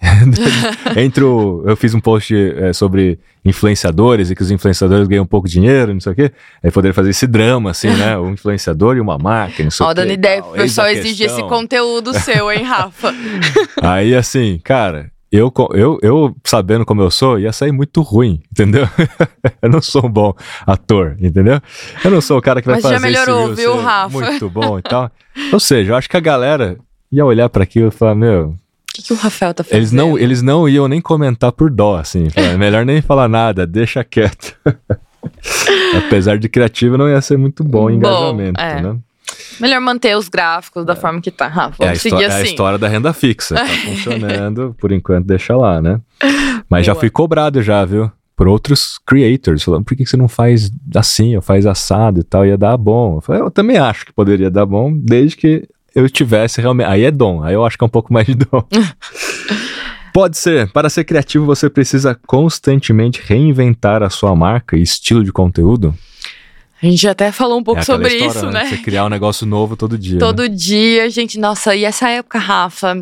entre 0.96 1.22
o. 1.22 1.62
Eu 1.66 1.76
fiz 1.76 1.94
um 1.94 2.00
post 2.00 2.34
é, 2.34 2.72
sobre 2.72 3.18
influenciadores 3.44 4.30
e 4.30 4.34
que 4.34 4.42
os 4.42 4.50
influenciadores 4.50 5.06
ganham 5.06 5.24
um 5.24 5.26
pouco 5.26 5.46
de 5.46 5.54
dinheiro, 5.54 5.92
não 5.92 6.00
sei 6.00 6.12
o 6.12 6.14
quê. 6.14 6.32
Aí 6.62 6.70
poderia 6.70 6.94
fazer 6.94 7.10
esse 7.10 7.26
drama, 7.26 7.70
assim, 7.70 7.90
né? 7.90 8.18
Um 8.18 8.32
influenciador 8.32 8.96
e 8.96 9.00
uma 9.00 9.18
máquina, 9.18 9.64
não 9.64 9.70
sei 9.70 9.86
Ó, 9.86 9.92
dando 9.92 10.12
ideia 10.12 10.42
pro 10.42 10.52
pessoal 10.52 10.88
exigir 10.88 11.26
esse 11.26 11.42
conteúdo 11.42 12.14
seu, 12.14 12.50
hein, 12.50 12.62
Rafa? 12.62 13.14
Aí, 13.82 14.14
assim, 14.14 14.58
cara, 14.64 15.10
eu, 15.30 15.52
eu, 15.74 15.98
eu, 16.02 16.36
sabendo 16.44 16.84
como 16.84 17.02
eu 17.02 17.10
sou, 17.10 17.38
ia 17.38 17.52
sair 17.52 17.72
muito 17.72 18.00
ruim, 18.00 18.42
entendeu? 18.50 18.88
eu 19.62 19.68
não 19.68 19.80
sou 19.80 20.06
um 20.06 20.10
bom 20.10 20.34
ator, 20.66 21.16
entendeu? 21.20 21.60
Eu 22.02 22.10
não 22.10 22.20
sou 22.20 22.38
o 22.38 22.42
cara 22.42 22.60
que 22.60 22.66
vai 22.66 22.76
Mas 22.76 22.82
fazer 22.82 22.94
já 22.94 23.00
melhorou, 23.00 23.54
viu, 23.54 23.76
Rafa? 23.76 24.18
muito 24.18 24.50
bom 24.50 24.78
e 24.78 24.82
tal. 24.82 25.10
Ou 25.52 25.60
seja, 25.60 25.92
eu 25.92 25.96
acho 25.96 26.08
que 26.08 26.16
a 26.16 26.20
galera 26.20 26.78
ia 27.12 27.24
olhar 27.24 27.48
para 27.48 27.62
aquilo 27.62 27.88
e 27.88 27.92
falar, 27.92 28.14
meu, 28.14 28.56
O 28.90 28.94
que, 28.94 29.02
que 29.02 29.12
o 29.12 29.16
Rafael 29.16 29.54
tá 29.54 29.62
fazendo? 29.62 29.78
eles 29.78 29.92
não, 29.92 30.18
eles 30.18 30.42
não 30.42 30.68
iam 30.68 30.88
nem 30.88 31.00
comentar 31.00 31.52
por 31.52 31.70
dó, 31.70 31.96
assim. 31.96 32.26
melhor 32.58 32.84
nem 32.84 33.00
falar 33.00 33.28
nada, 33.28 33.66
deixa 33.66 34.02
quieto. 34.02 34.56
Apesar 36.06 36.38
de 36.38 36.48
criativo, 36.48 36.96
não 36.98 37.08
ia 37.08 37.20
ser 37.20 37.36
muito 37.36 37.62
bom 37.62 37.82
o 37.82 37.82
Bom, 37.84 37.90
engajamento, 37.90 38.60
é. 38.60 38.82
né? 38.82 38.96
Melhor 39.60 39.80
manter 39.80 40.16
os 40.16 40.28
gráficos 40.28 40.84
da 40.84 40.96
forma 40.96 41.20
que 41.20 41.30
tá. 41.30 41.46
Rafa, 41.46 41.76
É 41.84 41.84
a, 41.84 41.86
vamos 41.88 42.04
histó- 42.04 42.16
seguir 42.16 42.28
é 42.30 42.32
a 42.32 42.36
assim. 42.38 42.48
história 42.48 42.78
da 42.78 42.88
renda 42.88 43.12
fixa. 43.12 43.54
Tá 43.54 43.66
funcionando, 43.84 44.74
por 44.78 44.90
enquanto 44.92 45.26
deixa 45.26 45.56
lá, 45.56 45.80
né? 45.80 46.00
Mas 46.68 46.86
já 46.86 46.92
Boa. 46.92 47.00
fui 47.00 47.10
cobrado 47.10 47.62
já, 47.62 47.84
viu? 47.84 48.10
Por 48.34 48.48
outros 48.48 48.98
creators, 49.06 49.62
falando, 49.62 49.84
por 49.84 49.94
que 49.94 50.04
que 50.04 50.10
você 50.10 50.16
não 50.16 50.28
faz 50.28 50.70
assim, 50.94 51.36
ou 51.36 51.42
faz 51.42 51.66
assado 51.66 52.20
e 52.20 52.24
tal, 52.24 52.46
ia 52.46 52.56
dar 52.56 52.76
bom. 52.78 53.16
Eu 53.18 53.20
falei, 53.20 53.42
eu 53.42 53.50
também 53.50 53.76
acho 53.76 54.06
que 54.06 54.12
poderia 54.12 54.50
dar 54.50 54.64
bom, 54.64 54.90
desde 54.96 55.36
que 55.36 55.68
eu 55.94 56.08
tivesse 56.08 56.60
realmente. 56.60 56.86
Aí 56.86 57.04
é 57.04 57.10
dom, 57.10 57.42
aí 57.42 57.54
eu 57.54 57.64
acho 57.64 57.76
que 57.78 57.84
é 57.84 57.86
um 57.86 57.90
pouco 57.90 58.12
mais 58.12 58.26
de 58.26 58.34
dom. 58.34 58.64
Pode 60.12 60.36
ser. 60.38 60.70
Para 60.72 60.90
ser 60.90 61.04
criativo, 61.04 61.46
você 61.46 61.70
precisa 61.70 62.18
constantemente 62.26 63.20
reinventar 63.24 64.02
a 64.02 64.10
sua 64.10 64.34
marca 64.34 64.76
e 64.76 64.82
estilo 64.82 65.22
de 65.22 65.32
conteúdo. 65.32 65.94
A 66.82 66.86
gente 66.86 67.06
até 67.06 67.30
falou 67.30 67.58
um 67.58 67.62
pouco 67.62 67.80
é 67.80 67.84
sobre 67.84 68.08
história, 68.08 68.38
isso, 68.38 68.46
né? 68.50 68.66
Você 68.66 68.78
criar 68.78 69.04
um 69.04 69.08
negócio 69.08 69.46
novo 69.46 69.76
todo 69.76 69.96
dia. 69.98 70.14
né? 70.14 70.18
Todo 70.20 70.48
dia, 70.48 71.08
gente, 71.10 71.38
nossa, 71.38 71.76
e 71.76 71.84
essa 71.84 72.08
época, 72.08 72.38
Rafa, 72.38 72.96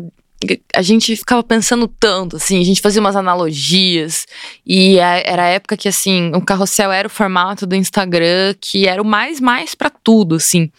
a 0.75 0.81
gente 0.81 1.15
ficava 1.15 1.41
pensando 1.41 1.87
tanto, 1.87 2.35
assim, 2.35 2.59
a 2.59 2.63
gente 2.63 2.81
fazia 2.81 2.99
umas 3.01 3.15
analogias, 3.15 4.25
e 4.65 4.99
a- 4.99 5.21
era 5.25 5.43
a 5.43 5.47
época 5.47 5.75
que, 5.77 5.87
assim, 5.87 6.29
o 6.35 6.41
carrossel 6.41 6.91
era 6.91 7.07
o 7.07 7.11
formato 7.11 7.65
do 7.65 7.75
Instagram, 7.75 8.53
que 8.59 8.85
era 8.87 9.01
o 9.01 9.05
mais, 9.05 9.39
mais 9.39 9.73
pra 9.73 9.89
tudo, 9.89 10.35
assim. 10.35 10.69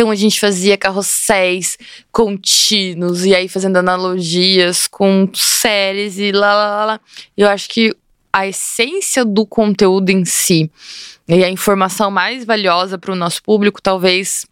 Então 0.00 0.10
a 0.10 0.14
gente 0.14 0.40
fazia 0.40 0.78
carrosséis 0.78 1.76
contínuos, 2.10 3.26
e 3.26 3.34
aí 3.34 3.48
fazendo 3.48 3.76
analogias 3.76 4.86
com 4.86 5.28
séries 5.34 6.18
e 6.18 6.32
lá, 6.32 6.54
lá, 6.54 6.76
lá, 6.76 6.84
lá. 6.86 7.00
Eu 7.36 7.46
acho 7.50 7.68
que 7.68 7.94
a 8.32 8.46
essência 8.46 9.26
do 9.26 9.44
conteúdo 9.44 10.08
em 10.08 10.24
si 10.24 10.70
e 11.28 11.44
a 11.44 11.50
informação 11.50 12.10
mais 12.10 12.46
valiosa 12.46 12.96
para 12.96 13.12
o 13.12 13.14
nosso 13.14 13.42
público 13.42 13.82
talvez 13.82 14.46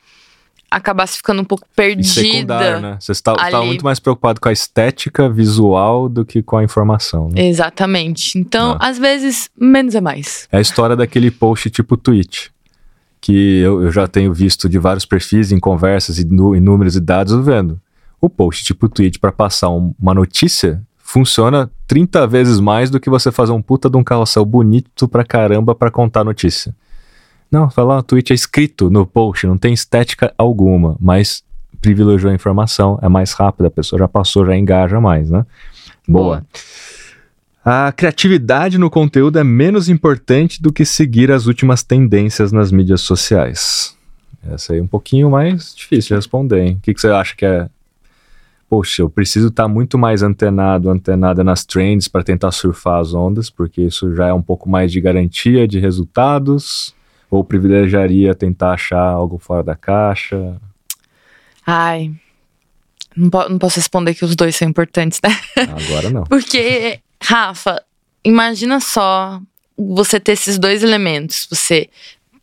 acabasse 0.71 1.17
ficando 1.17 1.41
um 1.41 1.47
pouco 1.47 1.67
perdida. 1.75 2.79
né? 2.79 2.99
Você 3.01 3.13
estava 3.13 3.41
ali. 3.41 3.69
muito 3.69 3.83
mais 3.87 3.99
preocupado 3.99 4.39
com 4.43 4.51
a 4.51 4.53
estética 4.53 5.31
visual 5.31 6.11
do 6.11 6.27
que 6.27 6.43
com 6.43 6.59
a 6.59 6.63
informação. 6.63 7.31
Né? 7.31 7.47
Exatamente. 7.49 8.39
Então, 8.39 8.73
Ah. 8.79 8.91
às 8.91 8.99
vezes, 8.99 9.49
menos 9.59 9.95
é 9.95 10.01
mais. 10.03 10.47
É 10.53 10.59
a 10.59 10.61
história 10.61 10.95
daquele 10.95 11.31
post 11.31 11.71
tipo 11.71 11.97
tweet. 11.97 12.51
Que 13.21 13.59
eu, 13.61 13.83
eu 13.83 13.91
já 13.91 14.07
tenho 14.07 14.33
visto 14.33 14.69
de 14.69 14.79
vários 14.79 15.05
perfis 15.05 15.51
em 15.53 15.59
conversas 15.59 16.19
e 16.19 16.23
em 16.23 16.61
números 16.61 16.97
e 16.97 17.01
dados 17.01 17.45
vendo. 17.45 17.81
O 18.21 18.29
post 18.29 18.65
tipo 18.65 18.89
tweet 18.89 19.19
para 19.19 19.33
passar 19.33 19.71
um- 19.71 19.95
uma 20.01 20.15
notícia 20.15 20.83
funciona 20.99 21.71
30 21.87 22.27
vezes 22.27 22.61
mais 22.61 22.91
do 22.91 23.01
que 23.01 23.09
você 23.09 23.33
fazer 23.33 23.53
um 23.53 23.63
puta 23.63 23.89
de 23.89 23.97
um 23.97 24.05
carrossel 24.05 24.45
bonito 24.45 25.09
pra 25.09 25.25
caramba 25.25 25.75
pra 25.75 25.91
contar 25.91 26.23
notícia. 26.25 26.75
Não, 27.51 27.71
falar 27.71 27.99
o 27.99 28.03
tweet 28.03 28.31
é 28.33 28.35
escrito 28.35 28.91
no 28.91 29.07
post, 29.07 29.47
não 29.47 29.57
tem 29.57 29.73
estética 29.73 30.33
alguma, 30.37 30.97
mas 31.01 31.43
privilegiou 31.81 32.31
a 32.31 32.35
informação, 32.35 32.99
é 33.01 33.09
mais 33.09 33.33
rápido, 33.33 33.67
a 33.67 33.71
pessoa 33.71 33.99
já 33.99 34.07
passou, 34.09 34.45
já 34.45 34.55
engaja 34.57 35.01
mais, 35.01 35.31
né? 35.31 35.47
Boa. 36.07 36.45
A 37.65 37.93
criatividade 37.93 38.79
no 38.79 38.89
conteúdo 38.89 39.39
é 39.39 39.45
menos 39.45 39.89
importante 39.89 40.63
do 40.63 40.73
que 40.73 40.85
seguir 40.85 41.31
as 41.31 41.47
últimas 41.47 41.83
tendências 41.83 42.53
nas 42.53 42.73
mídias 42.73 43.01
sociais. 43.01 43.97
Essa 44.51 44.73
aí 44.73 44.79
é 44.79 44.83
um 44.83 44.87
pouquinho 44.87 45.31
mais 45.31 45.75
difícil 45.75 46.09
de 46.09 46.15
responder, 46.15 46.61
hein? 46.61 46.77
O 46.79 46.81
que, 46.81 46.95
que 46.95 47.01
você 47.01 47.09
acha 47.09 47.35
que 47.37 47.45
é? 47.45 47.69
Poxa, 48.69 49.03
eu 49.03 49.09
preciso 49.09 49.49
estar 49.49 49.67
muito 49.67 49.97
mais 49.97 50.23
antenado, 50.23 50.91
antenada 50.91 51.43
nas 51.43 51.65
trends 51.65 52.07
para 52.07 52.23
tentar 52.23 52.53
surfar 52.53 53.01
as 53.01 53.15
ondas, 53.15 53.49
porque 53.49 53.83
isso 53.83 54.15
já 54.15 54.29
é 54.29 54.33
um 54.33 54.43
pouco 54.43 54.69
mais 54.69 54.93
de 54.93 55.01
garantia 55.01 55.67
de 55.67 55.79
resultados. 55.79 56.95
Ou 57.31 57.45
privilegiaria 57.45 58.35
tentar 58.35 58.73
achar 58.73 59.03
algo 59.03 59.39
fora 59.39 59.63
da 59.63 59.75
caixa? 59.75 60.57
Ai. 61.67 62.13
Não 63.15 63.59
posso 63.59 63.77
responder 63.77 64.15
que 64.15 64.25
os 64.25 64.37
dois 64.37 64.55
são 64.57 64.69
importantes, 64.69 65.21
né? 65.23 65.31
Agora 65.57 66.09
não. 66.09 66.25
Porque, 66.29 67.01
Rafa, 67.23 67.83
imagina 68.25 68.81
só 68.81 69.41
você 69.77 70.19
ter 70.19 70.33
esses 70.33 70.59
dois 70.59 70.83
elementos. 70.83 71.47
Você 71.51 71.89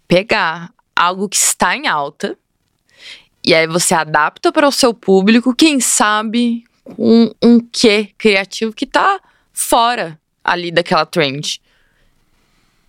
pegar 0.07 0.71
algo 0.95 1.27
que 1.27 1.35
está 1.35 1.75
em 1.75 1.87
alta 1.87 2.37
e 3.45 3.53
aí 3.53 3.67
você 3.67 3.93
adapta 3.93 4.51
para 4.51 4.67
o 4.67 4.71
seu 4.71 4.93
público, 4.93 5.53
quem 5.53 5.79
sabe 5.79 6.63
um, 6.97 7.31
um 7.43 7.59
quê 7.59 8.09
criativo 8.17 8.73
que 8.73 8.87
tá 8.87 9.19
fora 9.53 10.19
ali 10.43 10.71
daquela 10.71 11.05
trend. 11.05 11.61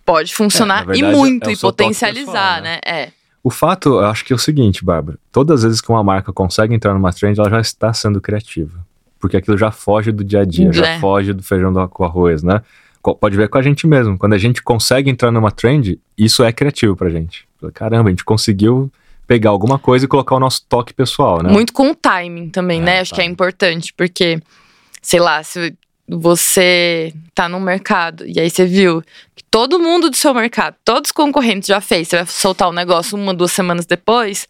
Pode 0.03 0.33
funcionar 0.33 0.83
É, 0.83 0.85
verdade, 0.85 1.13
e 1.13 1.15
muito, 1.15 1.49
é 1.49 1.53
e 1.53 1.57
potencializar, 1.57 2.61
pessoal, 2.61 2.61
né? 2.61 2.79
É. 2.83 3.11
O 3.43 3.51
fato, 3.51 3.89
eu 3.89 4.05
acho 4.05 4.25
que 4.25 4.33
é 4.33 4.35
o 4.35 4.39
seguinte, 4.39 4.83
Bárbara. 4.83 5.19
Todas 5.31 5.59
as 5.59 5.63
vezes 5.63 5.81
que 5.81 5.91
uma 5.91 6.03
marca 6.03 6.33
consegue 6.33 6.73
entrar 6.73 6.93
numa 6.93 7.13
trend, 7.13 7.39
ela 7.39 7.49
já 7.49 7.61
está 7.61 7.93
sendo 7.93 8.19
criativa. 8.19 8.85
Porque 9.19 9.37
aquilo 9.37 9.57
já 9.57 9.71
foge 9.71 10.11
do 10.11 10.23
dia 10.23 10.41
a 10.41 10.45
dia, 10.45 10.71
já 10.71 10.85
É. 10.87 10.99
foge 10.99 11.33
do 11.33 11.41
feijão 11.43 11.71
do- 11.73 11.87
com 11.89 12.03
arroz, 12.03 12.43
né? 12.43 12.61
Pode 13.19 13.37
ver 13.37 13.47
com 13.47 13.57
a 13.57 13.61
gente 13.61 13.87
mesmo. 13.87 14.17
Quando 14.17 14.33
a 14.33 14.37
gente 14.37 14.61
consegue 14.61 15.09
entrar 15.09 15.31
numa 15.31 15.49
trend, 15.51 15.97
isso 16.17 16.43
é 16.43 16.51
criativo 16.51 16.95
pra 16.95 17.09
gente. 17.09 17.47
Caramba, 17.73 18.09
a 18.09 18.11
gente 18.11 18.25
conseguiu 18.25 18.91
pegar 19.25 19.49
alguma 19.49 19.79
coisa 19.79 20.05
e 20.05 20.07
colocar 20.07 20.35
o 20.35 20.39
nosso 20.39 20.65
toque 20.67 20.93
pessoal, 20.93 21.41
né? 21.41 21.49
Muito 21.51 21.71
com 21.73 21.91
o 21.91 21.95
timing 21.95 22.49
também, 22.49 22.81
É, 22.81 22.83
né? 22.83 22.99
Acho 22.99 23.13
que 23.15 23.21
é 23.21 23.25
importante, 23.25 23.93
porque, 23.95 24.39
sei 25.01 25.19
lá, 25.19 25.41
se 25.41 25.73
você 26.07 27.13
tá 27.35 27.47
num 27.49 27.59
mercado 27.59 28.25
e 28.25 28.39
aí 28.39 28.49
você 28.49 28.65
viu 28.65 29.01
que 29.35 29.43
todo 29.49 29.79
mundo 29.79 30.09
do 30.09 30.15
seu 30.15 30.33
mercado, 30.33 30.75
todos 30.83 31.09
os 31.09 31.11
concorrentes 31.11 31.67
já 31.67 31.79
fez, 31.81 32.07
você 32.07 32.17
vai 32.17 32.25
soltar 32.25 32.69
o 32.69 32.73
negócio 32.73 33.17
uma, 33.17 33.33
duas 33.33 33.51
semanas 33.51 33.85
depois. 33.85 34.47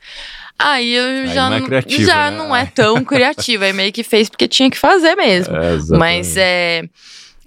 Aí 0.60 0.92
eu 0.92 1.28
já, 1.28 1.50
não 1.50 1.58
é 1.58 1.62
criativo, 1.62 2.04
já 2.04 2.32
né? 2.32 2.38
não 2.38 2.56
é 2.56 2.66
tão 2.66 3.04
criativo. 3.04 3.64
Aí 3.64 3.74
meio 3.74 3.94
que 3.94 4.04
fez 4.04 4.30
porque 4.30 4.48
tinha 4.48 4.70
que 4.70 4.78
fazer 4.78 5.16
mesmo. 5.16 5.56
É. 5.56 5.98
Mas 5.98 6.36
é. 6.36 6.84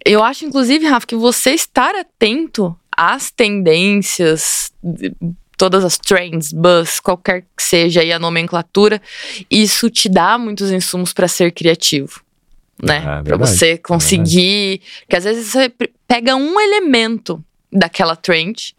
Eu 0.05 0.23
acho, 0.23 0.45
inclusive, 0.45 0.87
Rafa, 0.87 1.07
que 1.07 1.17
você 1.17 1.51
estar 1.51 1.95
atento 1.95 2.75
às 2.97 3.31
tendências, 3.31 4.73
todas 5.59 5.85
as 5.85 5.99
trends, 5.99 6.53
buzz, 6.53 7.01
qualquer 7.01 7.43
que 7.43 7.63
seja 7.63 8.01
aí 8.01 8.11
a 8.13 8.19
nomenclatura, 8.19 9.03
isso 9.51 9.91
te 9.91 10.09
dá 10.09 10.39
muitos 10.39 10.71
insumos 10.71 11.13
para 11.13 11.29
ser 11.29 11.53
criativo. 11.53 12.23
Né? 12.83 13.05
É 13.21 13.23
para 13.23 13.37
você 13.37 13.77
conseguir. 13.77 14.81
Que 15.07 15.17
às 15.17 15.25
vezes 15.25 15.49
você 15.49 15.71
pega 16.09 16.35
um 16.35 16.59
elemento 16.59 17.45
daquela 17.71 18.17
trend 18.17 18.75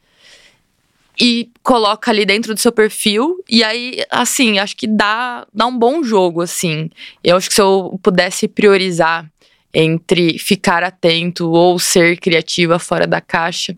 e 1.19 1.49
coloca 1.63 2.11
ali 2.11 2.25
dentro 2.25 2.53
do 2.53 2.59
seu 2.59 2.71
perfil. 2.71 3.43
E 3.49 3.63
aí, 3.63 4.03
assim, 4.09 4.59
acho 4.59 4.75
que 4.75 4.87
dá, 4.87 5.45
dá 5.53 5.67
um 5.67 5.77
bom 5.77 6.03
jogo, 6.03 6.41
assim. 6.41 6.89
Eu 7.23 7.37
acho 7.37 7.49
que 7.49 7.55
se 7.55 7.61
eu 7.61 7.99
pudesse 8.01 8.47
priorizar 8.47 9.29
entre 9.73 10.37
ficar 10.37 10.83
atento 10.83 11.49
ou 11.49 11.79
ser 11.79 12.17
criativa 12.19 12.77
fora 12.77 13.07
da 13.07 13.21
caixa, 13.21 13.75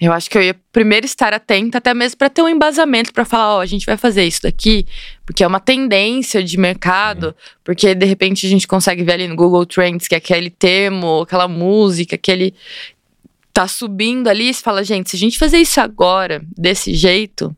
eu 0.00 0.12
acho 0.12 0.28
que 0.28 0.36
eu 0.36 0.42
ia 0.42 0.54
primeiro 0.72 1.06
estar 1.06 1.32
atenta, 1.32 1.78
até 1.78 1.94
mesmo 1.94 2.18
para 2.18 2.28
ter 2.28 2.42
um 2.42 2.48
embasamento 2.48 3.12
para 3.12 3.24
falar, 3.24 3.56
ó, 3.56 3.60
a 3.60 3.66
gente 3.66 3.86
vai 3.86 3.96
fazer 3.96 4.24
isso 4.24 4.42
daqui, 4.42 4.84
porque 5.24 5.42
é 5.42 5.46
uma 5.46 5.60
tendência 5.60 6.42
de 6.42 6.58
mercado, 6.58 7.34
porque 7.62 7.94
de 7.94 8.04
repente 8.04 8.44
a 8.44 8.50
gente 8.50 8.66
consegue 8.66 9.04
ver 9.04 9.12
ali 9.12 9.28
no 9.28 9.36
Google 9.36 9.64
Trends 9.64 10.08
que 10.08 10.14
aquele 10.14 10.50
termo, 10.50 11.22
aquela 11.22 11.46
música, 11.46 12.16
aquele 12.16 12.52
tá 13.54 13.68
subindo 13.68 14.28
ali, 14.28 14.52
você 14.52 14.60
fala, 14.60 14.82
gente, 14.82 15.10
se 15.10 15.16
a 15.16 15.18
gente 15.18 15.38
fazer 15.38 15.58
isso 15.58 15.80
agora, 15.80 16.42
desse 16.58 16.92
jeito, 16.92 17.56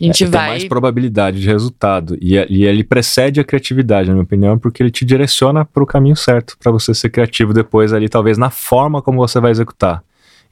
a 0.00 0.04
gente 0.04 0.24
É, 0.24 0.26
tem 0.26 0.32
vai 0.32 0.48
mais 0.50 0.64
probabilidade 0.64 1.40
de 1.40 1.46
resultado. 1.46 2.18
E, 2.20 2.34
e 2.50 2.64
ele 2.64 2.82
precede 2.82 3.38
a 3.38 3.44
criatividade, 3.44 4.08
na 4.08 4.14
minha 4.14 4.24
opinião, 4.24 4.58
porque 4.58 4.82
ele 4.82 4.90
te 4.90 5.04
direciona 5.04 5.64
para 5.64 5.82
o 5.82 5.86
caminho 5.86 6.16
certo 6.16 6.56
para 6.58 6.72
você 6.72 6.92
ser 6.92 7.10
criativo 7.10 7.54
depois 7.54 7.92
ali, 7.92 8.08
talvez 8.08 8.36
na 8.36 8.50
forma 8.50 9.00
como 9.00 9.18
você 9.18 9.38
vai 9.40 9.52
executar. 9.52 10.02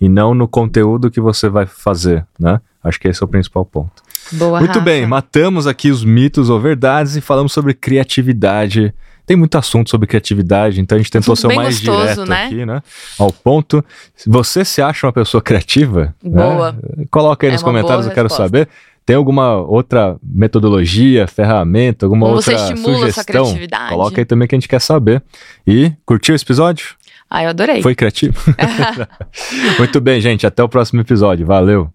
E 0.00 0.08
não 0.08 0.32
no 0.32 0.46
conteúdo 0.46 1.10
que 1.10 1.20
você 1.20 1.48
vai 1.48 1.66
fazer, 1.66 2.24
né? 2.38 2.60
Acho 2.84 3.00
que 3.00 3.08
esse 3.08 3.20
é 3.20 3.24
o 3.24 3.28
principal 3.28 3.64
ponto. 3.64 4.00
Boa, 4.32 4.60
Muito 4.60 4.74
Rafa. 4.74 4.80
bem, 4.84 5.06
matamos 5.06 5.66
aqui 5.66 5.90
os 5.90 6.04
mitos 6.04 6.48
ou 6.50 6.60
verdades 6.60 7.16
e 7.16 7.20
falamos 7.20 7.52
sobre 7.52 7.74
criatividade. 7.74 8.94
Tem 9.28 9.36
muito 9.36 9.58
assunto 9.58 9.90
sobre 9.90 10.06
criatividade, 10.06 10.80
então 10.80 10.96
a 10.96 10.98
gente 10.98 11.10
tentou 11.10 11.36
ser 11.36 11.48
o 11.48 11.54
mais 11.54 11.78
gostoso, 11.78 12.00
direto 12.00 12.24
né? 12.24 12.46
aqui, 12.46 12.64
né? 12.64 12.82
Ao 13.18 13.30
ponto. 13.30 13.84
Se 14.16 14.26
Você 14.30 14.64
se 14.64 14.80
acha 14.80 15.06
uma 15.06 15.12
pessoa 15.12 15.42
criativa? 15.42 16.14
Boa. 16.24 16.72
Né? 16.72 17.04
Coloca 17.10 17.46
aí 17.46 17.50
É 17.50 17.52
nos 17.52 17.62
comentários, 17.62 18.06
eu 18.06 18.12
quero 18.12 18.30
saber. 18.30 18.66
Tem 19.04 19.16
alguma 19.16 19.56
outra 19.56 20.16
metodologia, 20.22 21.26
ferramenta, 21.26 22.06
alguma 22.06 22.26
Como 22.26 22.40
você 22.40 22.52
outra 22.54 22.64
estimula 22.74 22.94
a 22.94 22.98
sua 23.00 23.10
sugestão? 23.10 23.44
criatividade? 23.44 23.88
Coloca 23.90 24.18
aí 24.18 24.24
também 24.24 24.48
que 24.48 24.54
a 24.54 24.58
gente 24.58 24.68
quer 24.68 24.80
saber. 24.80 25.22
E 25.66 25.92
curtiu 26.06 26.34
esse 26.34 26.44
episódio? 26.44 26.96
Ah, 27.28 27.44
eu 27.44 27.50
adorei. 27.50 27.82
Foi 27.82 27.94
criativo? 27.94 28.34
Muito 29.78 30.00
bem, 30.00 30.22
gente. 30.22 30.46
Até 30.46 30.62
o 30.62 30.68
próximo 30.70 31.02
episódio. 31.02 31.44
Valeu! 31.46 31.92